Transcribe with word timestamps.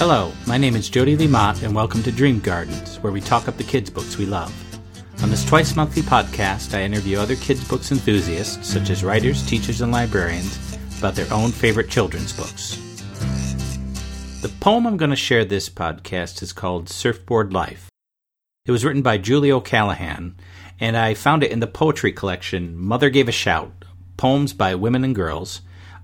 Hello, 0.00 0.32
my 0.46 0.56
name 0.56 0.76
is 0.76 0.88
Jody 0.88 1.14
Lee 1.14 1.26
and 1.62 1.74
welcome 1.74 2.02
to 2.04 2.10
Dream 2.10 2.40
Gardens, 2.40 2.96
where 3.02 3.12
we 3.12 3.20
talk 3.20 3.48
up 3.48 3.58
the 3.58 3.62
kids' 3.62 3.90
books 3.90 4.16
we 4.16 4.24
love. 4.24 4.50
On 5.22 5.28
this 5.28 5.44
twice 5.44 5.76
monthly 5.76 6.00
podcast, 6.00 6.72
I 6.72 6.84
interview 6.84 7.18
other 7.18 7.36
kids' 7.36 7.68
books 7.68 7.92
enthusiasts, 7.92 8.66
such 8.66 8.88
as 8.88 9.04
writers, 9.04 9.46
teachers, 9.46 9.82
and 9.82 9.92
librarians, 9.92 10.58
about 10.98 11.16
their 11.16 11.30
own 11.30 11.50
favorite 11.52 11.90
children's 11.90 12.32
books. 12.32 12.76
The 14.40 14.50
poem 14.58 14.86
I'm 14.86 14.96
going 14.96 15.10
to 15.10 15.16
share 15.16 15.44
this 15.44 15.68
podcast 15.68 16.42
is 16.42 16.54
called 16.54 16.88
Surfboard 16.88 17.52
Life. 17.52 17.90
It 18.64 18.72
was 18.72 18.86
written 18.86 19.02
by 19.02 19.18
Julie 19.18 19.52
O'Callaghan, 19.52 20.34
and 20.80 20.96
I 20.96 21.12
found 21.12 21.44
it 21.44 21.52
in 21.52 21.60
the 21.60 21.66
poetry 21.66 22.12
collection 22.12 22.74
Mother 22.74 23.10
Gave 23.10 23.28
a 23.28 23.32
Shout 23.32 23.84
Poems 24.16 24.54
by 24.54 24.74
Women 24.76 25.04
and 25.04 25.14
Girls 25.14 25.60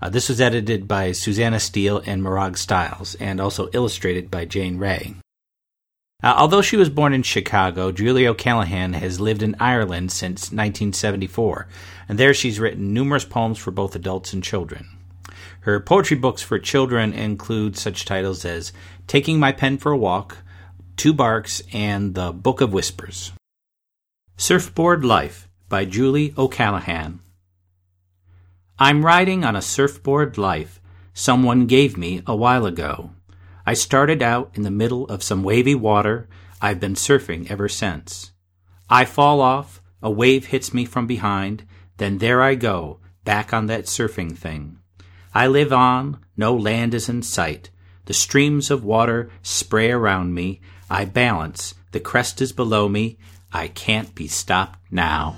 uh, 0.07 0.09
this 0.09 0.29
was 0.29 0.41
edited 0.41 0.87
by 0.87 1.11
Susanna 1.11 1.59
Steele 1.59 2.01
and 2.07 2.23
Morag 2.23 2.57
Styles, 2.57 3.17
and 3.17 3.41
also 3.41 3.69
illustrated 3.73 4.31
by 4.31 4.45
Jane 4.45 4.79
Ray. 4.79 5.17
Uh, 6.23 6.33
although 6.37 6.63
she 6.63 6.77
was 6.77 6.89
born 6.89 7.13
in 7.13 7.25
Chicago, 7.25 7.91
Julie 7.91 8.29
O'Callaghan 8.29 8.93
has 8.93 9.19
lived 9.19 9.43
in 9.43 9.57
Ireland 9.59 10.13
since 10.13 10.53
1974, 10.53 11.67
and 12.09 12.21
there 12.21 12.33
she's 12.33 12.61
written 12.61 12.95
numerous 12.95 13.25
poems 13.25 13.59
for 13.59 13.73
both 13.73 13.97
adults 13.97 14.33
and 14.33 14.45
children. 14.45 14.87
Her 15.63 15.81
poetry 15.81 16.17
books 16.17 16.41
for 16.41 16.61
children 16.61 17.13
include 17.13 17.77
such 17.77 18.05
titles 18.05 18.45
as 18.45 18.73
Taking 19.09 19.41
My 19.41 19.51
Pen 19.51 19.77
for 19.77 19.91
a 19.91 19.99
Walk, 19.99 20.39
Two 20.97 21.15
Barks, 21.15 21.63
and 21.73 22.15
The 22.15 22.31
Book 22.31 22.61
of 22.61 22.73
Whispers. 22.73 23.33
Surfboard 24.37 25.05
Life 25.05 25.49
by 25.69 25.85
Julie 25.85 26.33
O'Callaghan. 26.39 27.19
I'm 28.79 29.07
riding 29.07 29.43
on 29.43 29.57
a 29.57 29.63
surfboard 29.63 30.37
life 30.37 30.81
someone 31.15 31.65
gave 31.65 31.97
me 31.97 32.23
a 32.27 32.37
while 32.37 32.67
ago. 32.67 33.11
I 33.65 33.73
started 33.73 34.23
out 34.23 34.51
in 34.53 34.65
the 34.65 34.71
middle 34.71 35.07
of 35.07 35.23
some 35.23 35.43
wavy 35.43 35.75
water. 35.75 36.29
I've 36.61 36.79
been 36.79 36.93
surfing 36.93 37.51
ever 37.51 37.71
since. 37.71 38.33
I 38.91 39.07
fall 39.07 39.41
off, 39.41 39.81
a 40.03 40.11
wave 40.11 40.47
hits 40.47 40.75
me 40.75 40.85
from 40.85 41.07
behind, 41.07 41.65
then 41.97 42.19
there 42.19 42.43
I 42.43 42.55
go, 42.55 43.01
back 43.25 43.55
on 43.55 43.65
that 43.67 43.87
surfing 43.87 44.37
thing. 44.37 44.77
I 45.35 45.47
live 45.47 45.73
on, 45.73 46.19
no 46.37 46.55
land 46.55 46.93
is 46.93 47.09
in 47.09 47.23
sight. 47.23 47.71
The 48.05 48.15
streams 48.15 48.71
of 48.71 48.85
water 48.85 49.31
spray 49.43 49.91
around 49.91 50.35
me. 50.35 50.61
I 50.91 51.07
balance, 51.07 51.75
the 51.93 52.01
crest 52.01 52.43
is 52.43 52.53
below 52.53 52.91
me. 52.91 53.17
I 53.55 53.69
can't 53.69 54.15
be 54.15 54.29
stopped 54.29 54.81
now. 54.93 55.37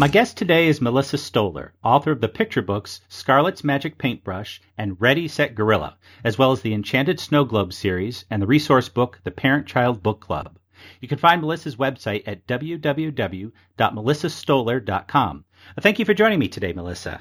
My 0.00 0.08
guest 0.08 0.36
today 0.38 0.66
is 0.66 0.80
Melissa 0.80 1.18
Stoller, 1.18 1.74
author 1.84 2.10
of 2.10 2.22
the 2.22 2.28
picture 2.28 2.62
books 2.62 3.02
Scarlet's 3.10 3.62
Magic 3.62 3.98
Paintbrush 3.98 4.62
and 4.78 4.98
Ready 4.98 5.28
Set 5.28 5.54
Gorilla, 5.54 5.98
as 6.24 6.38
well 6.38 6.52
as 6.52 6.62
the 6.62 6.72
Enchanted 6.72 7.20
Snow 7.20 7.44
Globe 7.44 7.74
series 7.74 8.24
and 8.30 8.40
the 8.40 8.46
resource 8.46 8.88
book 8.88 9.20
The 9.24 9.30
Parent 9.30 9.66
Child 9.66 10.02
Book 10.02 10.20
Club. 10.20 10.56
You 11.02 11.08
can 11.08 11.18
find 11.18 11.42
Melissa's 11.42 11.76
website 11.76 12.22
at 12.26 12.46
www.melissastoller.com. 12.46 15.44
Uh, 15.76 15.80
thank 15.82 15.98
you 15.98 16.06
for 16.06 16.14
joining 16.14 16.38
me 16.38 16.48
today, 16.48 16.72
Melissa. 16.72 17.20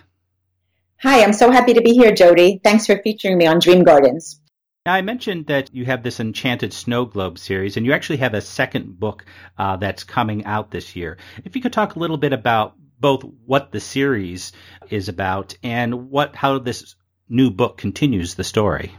Hi, 1.02 1.22
I'm 1.22 1.34
so 1.34 1.52
happy 1.52 1.74
to 1.74 1.82
be 1.82 1.92
here, 1.92 2.14
Jody. 2.14 2.62
Thanks 2.64 2.86
for 2.86 3.02
featuring 3.04 3.38
me 3.38 3.46
on 3.46 3.60
Dream 3.60 3.84
Gardens. 3.84 4.40
Now, 4.90 4.96
I 4.96 5.04
mentioned 5.04 5.46
that 5.46 5.70
you 5.72 5.86
have 5.86 6.02
this 6.02 6.20
Enchanted 6.20 6.74
Snow 6.74 7.06
Globe 7.06 7.38
series, 7.38 7.78
and 7.78 7.86
you 7.86 7.94
actually 7.94 8.18
have 8.18 8.34
a 8.34 8.42
second 8.42 9.00
book 9.00 9.24
uh, 9.56 9.78
that's 9.78 10.04
coming 10.04 10.46
out 10.46 10.72
this 10.72 10.96
year. 10.96 11.20
If 11.46 11.56
you 11.56 11.62
could 11.62 11.74
talk 11.74 11.96
a 11.96 12.00
little 12.00 12.18
bit 12.18 12.34
about 12.34 12.74
both 13.00 13.22
what 13.46 13.72
the 13.72 13.82
series 13.82 14.52
is 14.90 15.08
about 15.08 15.56
and 15.62 16.10
what 16.10 16.36
how 16.36 16.58
this 16.58 16.96
new 17.30 17.52
book 17.52 17.78
continues 17.78 18.34
the 18.34 18.44
story. 18.44 18.92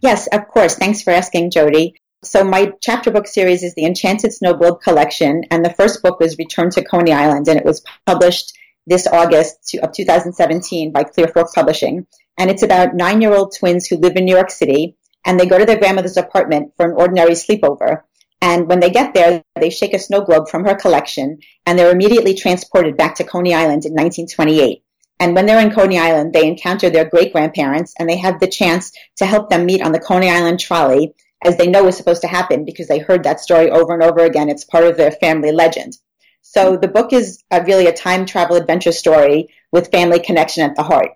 Yes, 0.00 0.28
of 0.28 0.46
course. 0.46 0.76
Thanks 0.76 1.02
for 1.02 1.10
asking, 1.10 1.50
Jody. 1.50 1.94
So 2.22 2.44
my 2.44 2.72
chapter 2.80 3.10
book 3.10 3.26
series 3.26 3.64
is 3.64 3.74
the 3.74 3.86
Enchanted 3.86 4.32
Snow 4.32 4.54
Globe 4.54 4.80
collection, 4.80 5.46
and 5.50 5.64
the 5.64 5.74
first 5.74 6.00
book 6.00 6.20
was 6.20 6.38
Return 6.38 6.70
to 6.70 6.84
Coney 6.84 7.12
Island, 7.12 7.48
and 7.48 7.58
it 7.58 7.66
was 7.66 7.82
published 8.06 8.56
this 8.86 9.08
August 9.08 9.74
of 9.82 9.90
2017 9.90 10.92
by 10.92 11.02
Clear 11.02 11.26
Fork 11.26 11.52
Publishing. 11.52 12.06
And 12.38 12.50
it's 12.50 12.62
about 12.62 12.94
nine-year-old 12.94 13.56
twins 13.58 13.88
who 13.88 13.96
live 13.96 14.14
in 14.14 14.24
New 14.24 14.36
York 14.36 14.52
City 14.52 14.94
and 15.24 15.38
they 15.38 15.46
go 15.46 15.58
to 15.58 15.64
their 15.64 15.78
grandmother's 15.78 16.16
apartment 16.16 16.72
for 16.76 16.86
an 16.86 16.96
ordinary 16.96 17.32
sleepover. 17.32 18.02
And 18.40 18.68
when 18.68 18.80
they 18.80 18.90
get 18.90 19.14
there, 19.14 19.42
they 19.58 19.70
shake 19.70 19.94
a 19.94 19.98
snow 19.98 20.20
globe 20.22 20.48
from 20.48 20.64
her 20.64 20.74
collection 20.74 21.38
and 21.66 21.78
they're 21.78 21.90
immediately 21.90 22.34
transported 22.34 22.96
back 22.96 23.16
to 23.16 23.24
Coney 23.24 23.52
Island 23.52 23.84
in 23.84 23.92
1928. 23.92 24.82
And 25.20 25.34
when 25.34 25.46
they're 25.46 25.60
in 25.60 25.74
Coney 25.74 25.98
Island, 25.98 26.32
they 26.32 26.46
encounter 26.46 26.90
their 26.90 27.08
great 27.08 27.32
grandparents 27.32 27.94
and 27.98 28.08
they 28.08 28.18
have 28.18 28.38
the 28.38 28.46
chance 28.46 28.92
to 29.16 29.26
help 29.26 29.50
them 29.50 29.66
meet 29.66 29.82
on 29.82 29.92
the 29.92 30.00
Coney 30.00 30.30
Island 30.30 30.60
trolley 30.60 31.14
as 31.44 31.56
they 31.56 31.66
know 31.66 31.86
is 31.86 31.96
supposed 31.96 32.22
to 32.22 32.28
happen 32.28 32.64
because 32.64 32.88
they 32.88 32.98
heard 32.98 33.24
that 33.24 33.40
story 33.40 33.70
over 33.70 33.92
and 33.92 34.02
over 34.02 34.20
again. 34.24 34.48
It's 34.48 34.64
part 34.64 34.84
of 34.84 34.96
their 34.96 35.10
family 35.10 35.52
legend. 35.52 35.96
So 36.42 36.76
the 36.76 36.88
book 36.88 37.12
is 37.12 37.42
a, 37.50 37.62
really 37.64 37.86
a 37.86 37.92
time 37.92 38.26
travel 38.26 38.56
adventure 38.56 38.92
story 38.92 39.48
with 39.72 39.90
family 39.90 40.20
connection 40.20 40.62
at 40.62 40.76
the 40.76 40.82
heart. 40.82 41.10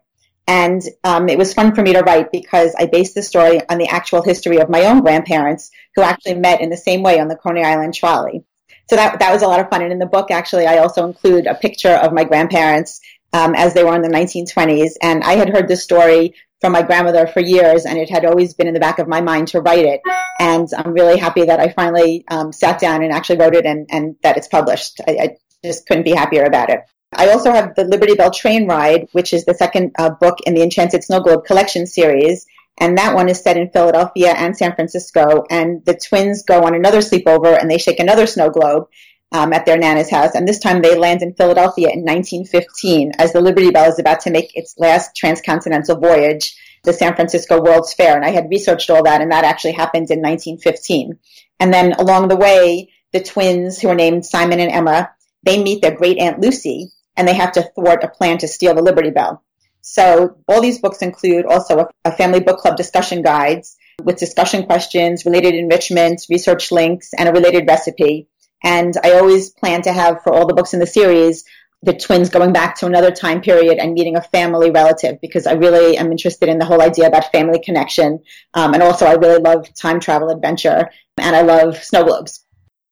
And 0.47 0.82
um, 1.04 1.28
it 1.28 1.38
was 1.38 1.54
fun 1.54 1.75
for 1.75 1.82
me 1.82 1.92
to 1.92 2.00
write 2.00 2.32
because 2.32 2.75
I 2.76 2.86
based 2.86 3.14
the 3.14 3.22
story 3.22 3.60
on 3.69 3.78
the 3.78 3.88
actual 3.88 4.22
history 4.22 4.58
of 4.58 4.69
my 4.69 4.86
own 4.86 5.00
grandparents 5.00 5.70
who 5.94 6.03
actually 6.03 6.34
met 6.34 6.60
in 6.60 6.70
the 6.70 6.76
same 6.76 7.03
way 7.03 7.20
on 7.20 7.28
the 7.28 7.36
Coney 7.36 7.62
Island 7.62 7.94
trolley. 7.94 8.44
So 8.91 8.97
that, 8.97 9.20
that 9.20 9.32
was 9.32 9.42
a 9.42 9.47
lot 9.47 9.60
of 9.60 9.70
fun. 9.70 9.82
And 9.82 9.92
in 9.92 9.98
the 9.98 10.06
book, 10.06 10.30
actually, 10.30 10.66
I 10.66 10.78
also 10.78 11.06
include 11.06 11.47
a 11.47 11.54
picture 11.54 11.92
of 11.92 12.12
my 12.12 12.25
grandparents 12.25 13.00
um, 13.32 13.54
as 13.54 13.72
they 13.72 13.84
were 13.84 13.94
in 13.94 14.03
the 14.03 14.08
1920s. 14.08 14.92
And 15.00 15.22
I 15.22 15.34
had 15.34 15.48
heard 15.48 15.69
this 15.69 15.82
story 15.82 16.34
from 16.60 16.72
my 16.72 16.82
grandmother 16.82 17.26
for 17.26 17.41
years, 17.41 17.86
and 17.86 17.98
it 17.98 18.09
had 18.09 18.24
always 18.24 18.54
been 18.54 18.69
in 18.69 18.74
the 18.74 18.80
back 18.80 18.98
of 18.98 19.09
my 19.09 19.20
mind 19.20 19.48
to 19.48 19.60
write 19.60 19.84
it. 19.84 20.00
And 20.38 20.69
I'm 20.76 20.92
really 20.92 21.19
happy 21.19 21.44
that 21.44 21.59
I 21.59 21.70
finally 21.70 22.24
um, 22.28 22.53
sat 22.53 22.80
down 22.80 23.03
and 23.03 23.12
actually 23.12 23.38
wrote 23.38 23.54
it 23.54 23.66
and, 23.66 23.88
and 23.91 24.16
that 24.22 24.36
it's 24.36 24.48
published. 24.48 25.00
I, 25.06 25.12
I 25.12 25.36
just 25.64 25.86
couldn't 25.86 26.04
be 26.04 26.12
happier 26.12 26.44
about 26.44 26.70
it. 26.70 26.80
I 27.14 27.30
also 27.30 27.52
have 27.52 27.74
the 27.74 27.84
Liberty 27.84 28.14
Bell 28.14 28.30
Train 28.30 28.66
Ride, 28.66 29.08
which 29.12 29.32
is 29.32 29.44
the 29.44 29.54
second 29.54 29.92
uh, 29.98 30.10
book 30.10 30.38
in 30.46 30.54
the 30.54 30.62
Enchanted 30.62 31.04
Snow 31.04 31.20
Globe 31.20 31.44
collection 31.44 31.86
series. 31.86 32.46
And 32.78 32.96
that 32.98 33.14
one 33.14 33.28
is 33.28 33.40
set 33.40 33.56
in 33.56 33.70
Philadelphia 33.70 34.32
and 34.32 34.56
San 34.56 34.74
Francisco. 34.74 35.44
And 35.50 35.84
the 35.84 35.94
twins 35.94 36.42
go 36.42 36.64
on 36.64 36.74
another 36.74 36.98
sleepover 36.98 37.58
and 37.58 37.70
they 37.70 37.78
shake 37.78 38.00
another 38.00 38.26
snow 38.26 38.50
globe 38.50 38.88
um, 39.30 39.52
at 39.52 39.66
their 39.66 39.76
Nana's 39.76 40.10
house. 40.10 40.34
And 40.34 40.48
this 40.48 40.58
time 40.58 40.80
they 40.80 40.96
land 40.96 41.22
in 41.22 41.34
Philadelphia 41.34 41.88
in 41.88 42.00
1915 42.00 43.12
as 43.18 43.32
the 43.32 43.40
Liberty 43.40 43.70
Bell 43.70 43.90
is 43.90 43.98
about 43.98 44.20
to 44.20 44.30
make 44.30 44.56
its 44.56 44.74
last 44.78 45.14
transcontinental 45.14 45.98
voyage, 45.98 46.56
the 46.84 46.92
San 46.92 47.14
Francisco 47.14 47.60
World's 47.62 47.92
Fair. 47.92 48.16
And 48.16 48.24
I 48.24 48.30
had 48.30 48.50
researched 48.50 48.90
all 48.90 49.04
that, 49.04 49.20
and 49.20 49.32
that 49.32 49.44
actually 49.44 49.72
happened 49.72 50.10
in 50.10 50.20
1915. 50.20 51.18
And 51.60 51.72
then 51.72 51.92
along 51.92 52.28
the 52.28 52.36
way, 52.36 52.90
the 53.12 53.22
twins, 53.22 53.78
who 53.78 53.88
are 53.88 53.94
named 53.94 54.24
Simon 54.24 54.60
and 54.60 54.72
Emma, 54.72 55.10
they 55.42 55.62
meet 55.62 55.82
their 55.82 55.94
great 55.94 56.18
aunt 56.18 56.40
Lucy, 56.40 56.90
and 57.16 57.26
they 57.26 57.34
have 57.34 57.52
to 57.52 57.70
thwart 57.74 58.04
a 58.04 58.08
plan 58.08 58.38
to 58.38 58.48
steal 58.48 58.74
the 58.74 58.82
Liberty 58.82 59.10
Bell. 59.10 59.42
So 59.80 60.36
all 60.46 60.60
these 60.60 60.80
books 60.80 61.02
include 61.02 61.44
also 61.44 61.80
a, 61.80 61.88
a 62.04 62.12
family 62.12 62.40
book 62.40 62.58
club 62.58 62.76
discussion 62.76 63.22
guides 63.22 63.76
with 64.02 64.18
discussion 64.18 64.64
questions, 64.66 65.24
related 65.24 65.54
enrichments, 65.54 66.30
research 66.30 66.70
links, 66.70 67.10
and 67.16 67.28
a 67.28 67.32
related 67.32 67.66
recipe. 67.66 68.28
And 68.64 68.94
I 69.02 69.12
always 69.12 69.50
plan 69.50 69.82
to 69.82 69.92
have 69.92 70.22
for 70.22 70.32
all 70.32 70.46
the 70.46 70.54
books 70.54 70.72
in 70.72 70.80
the 70.80 70.86
series 70.86 71.44
the 71.82 71.92
twins 71.92 72.30
going 72.30 72.52
back 72.52 72.76
to 72.76 72.86
another 72.86 73.10
time 73.10 73.40
period 73.40 73.78
and 73.78 73.92
meeting 73.92 74.16
a 74.16 74.22
family 74.22 74.70
relative 74.70 75.20
because 75.20 75.47
I 75.47 75.54
really 75.54 75.98
am 75.98 76.12
interested 76.12 76.48
in 76.48 76.58
the 76.58 76.65
whole 76.65 76.80
idea 76.80 77.08
about 77.08 77.32
family 77.32 77.60
connection. 77.60 78.20
Um, 78.54 78.72
and 78.74 78.82
also, 78.82 79.04
I 79.04 79.15
really 79.15 79.42
love 79.42 79.66
time 79.74 79.98
travel 79.98 80.30
adventure 80.30 80.91
and 81.18 81.34
I 81.34 81.42
love 81.42 81.82
snow 81.82 82.04
globes. 82.04 82.44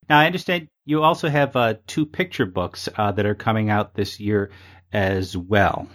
Now, 0.08 0.18
I 0.18 0.26
understand 0.26 0.68
you 0.90 1.04
also 1.04 1.28
have 1.28 1.54
uh, 1.54 1.74
two 1.86 2.04
picture 2.04 2.46
books 2.46 2.88
uh, 2.98 3.12
that 3.12 3.24
are 3.24 3.36
coming 3.36 3.70
out 3.70 3.94
this 3.94 4.18
year 4.18 4.50
as 4.92 5.36
well. 5.36 5.88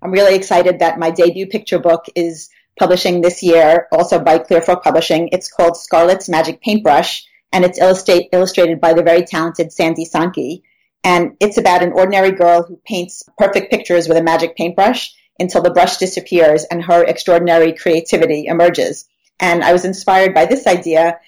I'm 0.00 0.12
really 0.12 0.36
excited 0.36 0.78
that 0.78 1.00
my 1.00 1.10
debut 1.10 1.48
picture 1.48 1.80
book 1.80 2.06
is 2.14 2.48
publishing 2.78 3.20
this 3.20 3.42
year, 3.42 3.88
also 3.90 4.20
by 4.20 4.38
Clear 4.38 4.60
Fork 4.60 4.84
Publishing. 4.84 5.30
It's 5.32 5.50
called 5.50 5.76
Scarlet's 5.76 6.28
Magic 6.28 6.62
Paintbrush, 6.62 7.24
and 7.52 7.64
it's 7.64 7.80
illustrate, 7.80 8.28
illustrated 8.32 8.80
by 8.80 8.92
the 8.92 9.02
very 9.02 9.24
talented 9.24 9.72
Sandie 9.72 10.06
Sonke. 10.06 10.62
And 11.02 11.32
it's 11.40 11.58
about 11.58 11.82
an 11.82 11.92
ordinary 11.92 12.30
girl 12.30 12.62
who 12.62 12.80
paints 12.84 13.24
perfect 13.36 13.72
pictures 13.72 14.06
with 14.06 14.16
a 14.16 14.22
magic 14.22 14.56
paintbrush 14.56 15.12
until 15.40 15.62
the 15.62 15.72
brush 15.72 15.96
disappears 15.96 16.64
and 16.64 16.84
her 16.84 17.02
extraordinary 17.02 17.72
creativity 17.72 18.46
emerges. 18.46 19.08
And 19.40 19.64
I 19.64 19.72
was 19.72 19.84
inspired 19.84 20.34
by 20.34 20.46
this 20.46 20.68
idea 20.68 21.18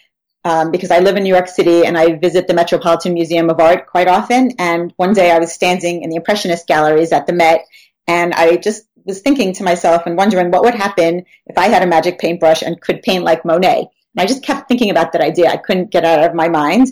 um, 0.48 0.70
because 0.70 0.90
I 0.90 1.00
live 1.00 1.16
in 1.16 1.24
New 1.24 1.34
York 1.34 1.46
City 1.46 1.84
and 1.84 1.98
I 1.98 2.14
visit 2.14 2.48
the 2.48 2.54
Metropolitan 2.54 3.12
Museum 3.12 3.50
of 3.50 3.60
Art 3.60 3.86
quite 3.86 4.08
often. 4.08 4.52
And 4.58 4.94
one 4.96 5.12
day 5.12 5.30
I 5.30 5.38
was 5.38 5.52
standing 5.52 6.02
in 6.02 6.08
the 6.08 6.16
Impressionist 6.16 6.66
galleries 6.66 7.12
at 7.12 7.26
the 7.26 7.34
Met 7.34 7.66
and 8.06 8.32
I 8.32 8.56
just 8.56 8.84
was 9.04 9.20
thinking 9.20 9.52
to 9.54 9.62
myself 9.62 10.06
and 10.06 10.16
wondering 10.16 10.50
what 10.50 10.62
would 10.64 10.74
happen 10.74 11.26
if 11.46 11.58
I 11.58 11.68
had 11.68 11.82
a 11.82 11.86
magic 11.86 12.18
paintbrush 12.18 12.62
and 12.62 12.80
could 12.80 13.02
paint 13.02 13.24
like 13.24 13.44
Monet. 13.44 13.80
And 13.80 14.22
I 14.22 14.24
just 14.24 14.42
kept 14.42 14.68
thinking 14.68 14.88
about 14.88 15.12
that 15.12 15.20
idea. 15.20 15.50
I 15.50 15.58
couldn't 15.58 15.90
get 15.90 16.06
out 16.06 16.24
of 16.24 16.34
my 16.34 16.48
mind. 16.48 16.88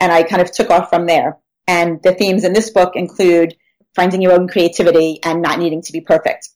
And 0.00 0.10
I 0.10 0.24
kind 0.24 0.42
of 0.42 0.50
took 0.50 0.70
off 0.70 0.90
from 0.90 1.06
there. 1.06 1.38
And 1.68 2.02
the 2.02 2.14
themes 2.14 2.42
in 2.42 2.52
this 2.52 2.70
book 2.70 2.96
include 2.96 3.56
finding 3.94 4.22
your 4.22 4.32
own 4.32 4.48
creativity 4.48 5.20
and 5.24 5.40
not 5.40 5.60
needing 5.60 5.82
to 5.82 5.92
be 5.92 6.00
perfect. 6.00 6.48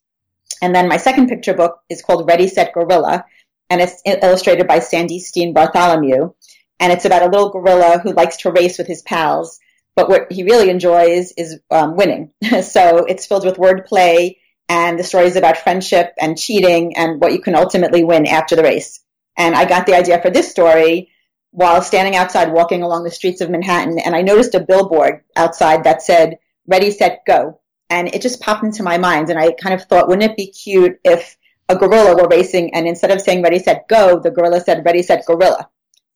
And 0.60 0.74
then 0.74 0.88
my 0.88 0.96
second 0.96 1.28
picture 1.28 1.54
book 1.54 1.80
is 1.88 2.02
called 2.02 2.26
Ready, 2.26 2.48
Set, 2.48 2.74
Gorilla, 2.74 3.26
and 3.72 3.80
it's 3.80 4.02
illustrated 4.04 4.66
by 4.66 4.80
Sandy 4.80 5.18
Steen 5.18 5.54
Bartholomew. 5.54 6.34
And 6.78 6.92
it's 6.92 7.06
about 7.06 7.22
a 7.22 7.30
little 7.30 7.48
gorilla 7.48 8.00
who 8.02 8.12
likes 8.12 8.36
to 8.38 8.52
race 8.52 8.76
with 8.76 8.86
his 8.86 9.00
pals, 9.00 9.58
but 9.96 10.10
what 10.10 10.30
he 10.30 10.42
really 10.42 10.68
enjoys 10.68 11.32
is 11.32 11.58
um, 11.70 11.96
winning. 11.96 12.32
so 12.62 13.06
it's 13.06 13.26
filled 13.26 13.46
with 13.46 13.56
wordplay 13.56 14.36
and 14.68 14.98
the 14.98 15.04
story 15.04 15.26
is 15.26 15.36
about 15.36 15.56
friendship 15.56 16.12
and 16.20 16.38
cheating 16.38 16.96
and 16.98 17.18
what 17.18 17.32
you 17.32 17.40
can 17.40 17.54
ultimately 17.54 18.04
win 18.04 18.26
after 18.26 18.56
the 18.56 18.62
race. 18.62 19.00
And 19.38 19.54
I 19.54 19.64
got 19.64 19.86
the 19.86 19.94
idea 19.94 20.20
for 20.20 20.28
this 20.30 20.50
story 20.50 21.10
while 21.50 21.80
standing 21.80 22.16
outside 22.16 22.52
walking 22.52 22.82
along 22.82 23.04
the 23.04 23.10
streets 23.10 23.40
of 23.40 23.48
Manhattan, 23.48 23.98
and 23.98 24.14
I 24.14 24.22
noticed 24.22 24.54
a 24.54 24.60
billboard 24.60 25.24
outside 25.34 25.84
that 25.84 26.02
said, 26.02 26.38
Ready, 26.66 26.90
Set, 26.90 27.24
Go. 27.26 27.60
And 27.88 28.08
it 28.14 28.22
just 28.22 28.40
popped 28.40 28.64
into 28.64 28.82
my 28.82 28.98
mind, 28.98 29.30
and 29.30 29.38
I 29.38 29.52
kind 29.52 29.74
of 29.74 29.84
thought, 29.84 30.08
wouldn't 30.08 30.30
it 30.30 30.36
be 30.36 30.50
cute 30.50 30.98
if 31.04 31.36
a 31.72 31.76
gorilla 31.76 32.14
were 32.14 32.28
racing, 32.28 32.74
and 32.74 32.86
instead 32.86 33.10
of 33.10 33.20
saying 33.20 33.42
Ready, 33.42 33.58
Set, 33.58 33.88
Go, 33.88 34.20
the 34.20 34.30
gorilla 34.30 34.60
said 34.60 34.84
Ready, 34.84 35.02
Set, 35.02 35.26
Gorilla. 35.26 35.68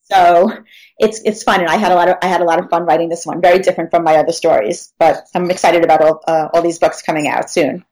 So 0.02 0.52
it's 0.98 1.20
it's 1.24 1.42
fun, 1.42 1.60
and 1.60 1.68
I 1.68 1.76
had 1.76 1.90
a 1.90 1.96
lot 1.96 2.08
of 2.08 2.16
I 2.22 2.26
had 2.26 2.40
a 2.40 2.44
lot 2.44 2.60
of 2.60 2.70
fun 2.70 2.86
writing 2.86 3.08
this 3.08 3.26
one. 3.26 3.40
Very 3.40 3.58
different 3.58 3.90
from 3.90 4.04
my 4.04 4.16
other 4.16 4.32
stories, 4.32 4.92
but 4.98 5.26
I'm 5.34 5.50
excited 5.50 5.82
about 5.82 6.00
all 6.02 6.20
uh, 6.28 6.48
all 6.52 6.62
these 6.62 6.78
books 6.78 7.02
coming 7.02 7.26
out 7.26 7.50
soon. 7.50 7.84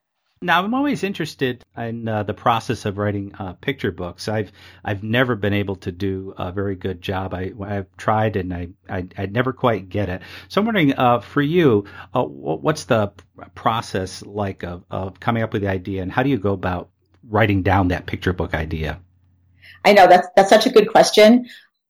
Now, 0.45 0.63
I'm 0.63 0.75
always 0.75 1.03
interested 1.03 1.65
in 1.75 2.07
uh, 2.07 2.23
the 2.23 2.35
process 2.35 2.85
of 2.85 2.99
writing 2.99 3.35
uh, 3.39 3.55
picture 3.55 3.91
books. 3.91 4.29
I've 4.29 4.53
I've 4.85 5.03
never 5.03 5.37
been 5.37 5.55
able 5.55 5.77
to 5.77 5.91
do 5.91 6.35
a 6.37 6.53
very 6.53 6.77
good 6.77 7.01
job. 7.01 7.33
I, 7.33 7.53
I've 7.63 7.97
tried 7.97 8.37
and 8.37 8.53
I, 8.53 8.69
I, 8.89 9.09
I 9.17 9.27
never 9.27 9.55
quite 9.55 9.89
get 9.89 10.11
it. 10.11 10.21
So 10.49 10.61
I'm 10.61 10.67
wondering, 10.67 10.93
uh, 10.93 11.21
for 11.21 11.41
you, 11.41 11.87
uh, 12.13 12.25
what's 12.25 12.85
the 12.85 13.13
process 13.55 14.23
like 14.23 14.65
of, 14.65 14.85
of 14.91 15.19
coming 15.19 15.43
up 15.43 15.55
with 15.55 15.63
the 15.63 15.69
idea, 15.69 16.03
and 16.03 16.13
how 16.13 16.23
do 16.23 16.29
you 16.29 16.39
go 16.39 16.53
about 16.53 16.91
writing 17.29 17.63
down 17.63 17.89
that 17.89 18.07
picture 18.07 18.33
book 18.33 18.55
idea? 18.55 19.01
I 19.85 19.93
know 19.93 20.07
that's 20.07 20.29
that's 20.37 20.51
such 20.51 20.67
a 20.67 20.71
good 20.71 20.91
question. 20.91 21.47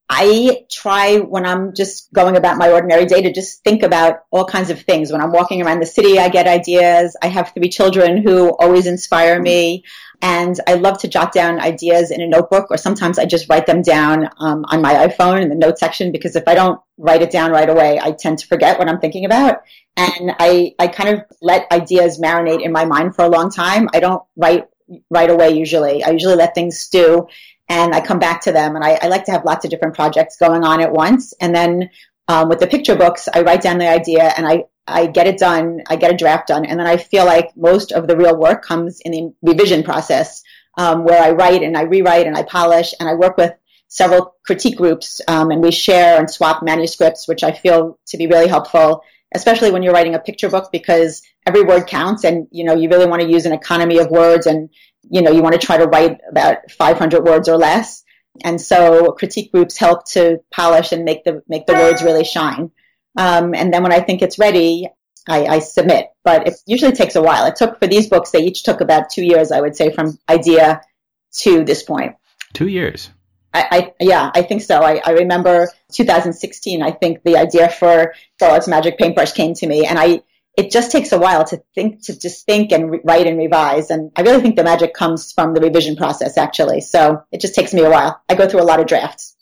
I 0.08 0.66
try 0.70 1.18
when 1.18 1.46
I'm 1.46 1.74
just 1.74 2.12
going 2.12 2.36
about 2.36 2.58
my 2.58 2.70
ordinary 2.70 3.06
day 3.06 3.22
to 3.22 3.32
just 3.32 3.64
think 3.64 3.82
about 3.82 4.20
all 4.30 4.44
kinds 4.44 4.68
of 4.68 4.82
things. 4.82 5.10
When 5.10 5.22
I'm 5.22 5.32
walking 5.32 5.62
around 5.62 5.80
the 5.80 5.86
city, 5.86 6.18
I 6.18 6.28
get 6.28 6.46
ideas. 6.46 7.16
I 7.22 7.28
have 7.28 7.52
three 7.54 7.70
children 7.70 8.18
who 8.18 8.50
always 8.50 8.86
inspire 8.86 9.40
me. 9.40 9.84
And 10.20 10.58
I 10.66 10.74
love 10.74 10.98
to 11.00 11.08
jot 11.08 11.32
down 11.32 11.58
ideas 11.58 12.10
in 12.10 12.20
a 12.20 12.26
notebook, 12.26 12.70
or 12.70 12.76
sometimes 12.76 13.18
I 13.18 13.24
just 13.24 13.48
write 13.48 13.66
them 13.66 13.82
down 13.82 14.28
um, 14.38 14.64
on 14.68 14.82
my 14.82 15.06
iPhone 15.06 15.42
in 15.42 15.48
the 15.48 15.54
note 15.54 15.78
section 15.78 16.12
because 16.12 16.36
if 16.36 16.44
I 16.46 16.54
don't 16.54 16.80
write 16.98 17.22
it 17.22 17.30
down 17.30 17.50
right 17.50 17.68
away, 17.68 17.98
I 18.00 18.12
tend 18.12 18.38
to 18.38 18.46
forget 18.46 18.78
what 18.78 18.88
I'm 18.88 19.00
thinking 19.00 19.24
about. 19.24 19.62
And 19.96 20.32
I, 20.38 20.74
I 20.78 20.88
kind 20.88 21.18
of 21.18 21.24
let 21.40 21.70
ideas 21.72 22.20
marinate 22.20 22.62
in 22.62 22.72
my 22.72 22.84
mind 22.84 23.16
for 23.16 23.24
a 23.24 23.28
long 23.28 23.50
time. 23.50 23.88
I 23.92 24.00
don't 24.00 24.22
write 24.36 24.66
right 25.10 25.30
away 25.30 25.50
usually. 25.50 26.02
I 26.02 26.10
usually 26.10 26.36
let 26.36 26.54
things 26.54 26.78
stew 26.78 27.28
and 27.68 27.94
I 27.94 28.00
come 28.00 28.18
back 28.18 28.42
to 28.42 28.52
them. 28.52 28.76
And 28.76 28.84
I, 28.84 28.98
I, 29.00 29.08
like 29.08 29.24
to 29.24 29.32
have 29.32 29.44
lots 29.44 29.64
of 29.64 29.70
different 29.70 29.94
projects 29.94 30.36
going 30.36 30.64
on 30.64 30.80
at 30.80 30.92
once. 30.92 31.32
And 31.40 31.54
then 31.54 31.90
um, 32.28 32.48
with 32.48 32.60
the 32.60 32.66
picture 32.66 32.96
books, 32.96 33.28
I 33.32 33.42
write 33.42 33.62
down 33.62 33.78
the 33.78 33.88
idea 33.88 34.32
and 34.36 34.46
I, 34.46 34.64
I 34.86 35.06
get 35.06 35.26
it 35.26 35.38
done. 35.38 35.80
I 35.88 35.96
get 35.96 36.12
a 36.12 36.16
draft 36.16 36.48
done. 36.48 36.66
And 36.66 36.78
then 36.78 36.86
I 36.86 36.98
feel 36.98 37.24
like 37.24 37.56
most 37.56 37.92
of 37.92 38.06
the 38.06 38.16
real 38.16 38.36
work 38.36 38.64
comes 38.64 39.00
in 39.00 39.12
the 39.12 39.34
revision 39.42 39.82
process 39.82 40.42
um, 40.76 41.04
where 41.04 41.22
I 41.22 41.30
write 41.30 41.62
and 41.62 41.76
I 41.76 41.82
rewrite 41.82 42.26
and 42.26 42.36
I 42.36 42.42
polish 42.42 42.92
and 43.00 43.08
I 43.08 43.14
work 43.14 43.36
with 43.36 43.52
several 43.88 44.34
critique 44.44 44.76
groups 44.76 45.20
um, 45.28 45.50
and 45.50 45.62
we 45.62 45.70
share 45.70 46.18
and 46.18 46.28
swap 46.28 46.62
manuscripts, 46.62 47.28
which 47.28 47.44
I 47.44 47.52
feel 47.52 47.98
to 48.08 48.16
be 48.16 48.26
really 48.26 48.48
helpful, 48.48 49.02
especially 49.34 49.70
when 49.70 49.82
you're 49.82 49.92
writing 49.92 50.14
a 50.14 50.18
picture 50.18 50.48
book 50.48 50.70
because 50.72 51.22
every 51.46 51.62
word 51.62 51.86
counts 51.86 52.24
and 52.24 52.46
you 52.50 52.64
know 52.64 52.74
you 52.74 52.88
really 52.88 53.06
want 53.06 53.20
to 53.20 53.28
use 53.28 53.46
an 53.46 53.52
economy 53.52 53.98
of 53.98 54.08
words 54.10 54.46
and 54.46 54.70
you 55.10 55.22
know, 55.22 55.30
you 55.30 55.42
want 55.42 55.58
to 55.58 55.64
try 55.64 55.76
to 55.76 55.86
write 55.86 56.20
about 56.28 56.70
500 56.70 57.24
words 57.24 57.48
or 57.48 57.56
less. 57.56 58.02
And 58.42 58.60
so 58.60 59.12
critique 59.12 59.52
groups 59.52 59.76
help 59.76 60.06
to 60.10 60.38
polish 60.50 60.92
and 60.92 61.04
make 61.04 61.24
the, 61.24 61.42
make 61.48 61.66
the 61.66 61.74
words 61.74 62.02
really 62.02 62.24
shine. 62.24 62.70
Um, 63.16 63.54
and 63.54 63.72
then 63.72 63.82
when 63.82 63.92
I 63.92 64.00
think 64.00 64.22
it's 64.22 64.38
ready, 64.38 64.88
I, 65.28 65.46
I, 65.46 65.58
submit, 65.60 66.08
but 66.24 66.48
it 66.48 66.54
usually 66.66 66.92
takes 66.92 67.14
a 67.14 67.22
while. 67.22 67.46
It 67.46 67.56
took 67.56 67.78
for 67.78 67.86
these 67.86 68.08
books, 68.08 68.30
they 68.30 68.42
each 68.42 68.64
took 68.64 68.80
about 68.80 69.10
two 69.10 69.24
years, 69.24 69.52
I 69.52 69.60
would 69.60 69.76
say, 69.76 69.92
from 69.92 70.18
idea 70.28 70.82
to 71.40 71.64
this 71.64 71.84
point. 71.84 72.16
Two 72.52 72.66
years. 72.66 73.10
I, 73.54 73.66
I 73.70 73.92
yeah, 74.00 74.30
I 74.34 74.42
think 74.42 74.62
so. 74.62 74.80
I, 74.80 75.00
I 75.04 75.12
remember 75.12 75.68
2016. 75.92 76.82
I 76.82 76.90
think 76.90 77.22
the 77.22 77.36
idea 77.36 77.68
for 77.68 78.14
Charlotte's 78.40 78.68
Magic 78.68 78.98
Paintbrush 78.98 79.32
came 79.32 79.54
to 79.54 79.66
me, 79.66 79.86
and 79.86 79.98
I 79.98 80.22
it 80.56 80.70
just 80.70 80.92
takes 80.92 81.12
a 81.12 81.18
while 81.18 81.44
to 81.44 81.62
think, 81.74 82.02
to 82.04 82.18
just 82.18 82.46
think 82.46 82.72
and 82.72 82.90
re- 82.90 83.00
write 83.04 83.26
and 83.26 83.38
revise. 83.38 83.90
And 83.90 84.12
I 84.14 84.22
really 84.22 84.40
think 84.40 84.56
the 84.56 84.64
magic 84.64 84.94
comes 84.94 85.32
from 85.32 85.52
the 85.52 85.60
revision 85.60 85.96
process, 85.96 86.38
actually. 86.38 86.80
So 86.80 87.22
it 87.32 87.40
just 87.40 87.54
takes 87.54 87.74
me 87.74 87.82
a 87.82 87.90
while. 87.90 88.20
I 88.28 88.34
go 88.34 88.48
through 88.48 88.62
a 88.62 88.64
lot 88.64 88.80
of 88.80 88.86
drafts. 88.86 89.33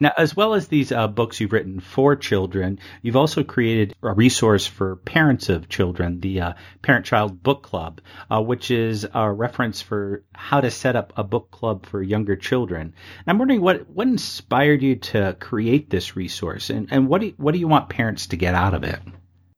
Now, 0.00 0.12
as 0.18 0.34
well 0.34 0.54
as 0.54 0.66
these 0.66 0.90
uh, 0.90 1.06
books 1.06 1.40
you've 1.40 1.52
written 1.52 1.78
for 1.78 2.16
children, 2.16 2.80
you've 3.02 3.14
also 3.14 3.44
created 3.44 3.94
a 4.02 4.12
resource 4.12 4.66
for 4.66 4.96
parents 4.96 5.48
of 5.48 5.68
children, 5.68 6.18
the 6.18 6.40
uh, 6.40 6.52
Parent 6.82 7.06
Child 7.06 7.44
Book 7.44 7.62
Club, 7.62 8.00
uh, 8.28 8.42
which 8.42 8.72
is 8.72 9.06
a 9.14 9.30
reference 9.30 9.80
for 9.80 10.24
how 10.34 10.60
to 10.60 10.70
set 10.72 10.96
up 10.96 11.12
a 11.16 11.22
book 11.22 11.52
club 11.52 11.86
for 11.86 12.02
younger 12.02 12.34
children. 12.34 12.82
And 12.82 13.24
I'm 13.28 13.38
wondering 13.38 13.60
what, 13.60 13.88
what 13.88 14.08
inspired 14.08 14.82
you 14.82 14.96
to 14.96 15.36
create 15.38 15.90
this 15.90 16.16
resource, 16.16 16.70
and, 16.70 16.88
and 16.90 17.06
what, 17.06 17.20
do 17.20 17.28
you, 17.28 17.34
what 17.36 17.52
do 17.52 17.60
you 17.60 17.68
want 17.68 17.88
parents 17.88 18.26
to 18.28 18.36
get 18.36 18.56
out 18.56 18.74
of 18.74 18.82
it? 18.82 18.98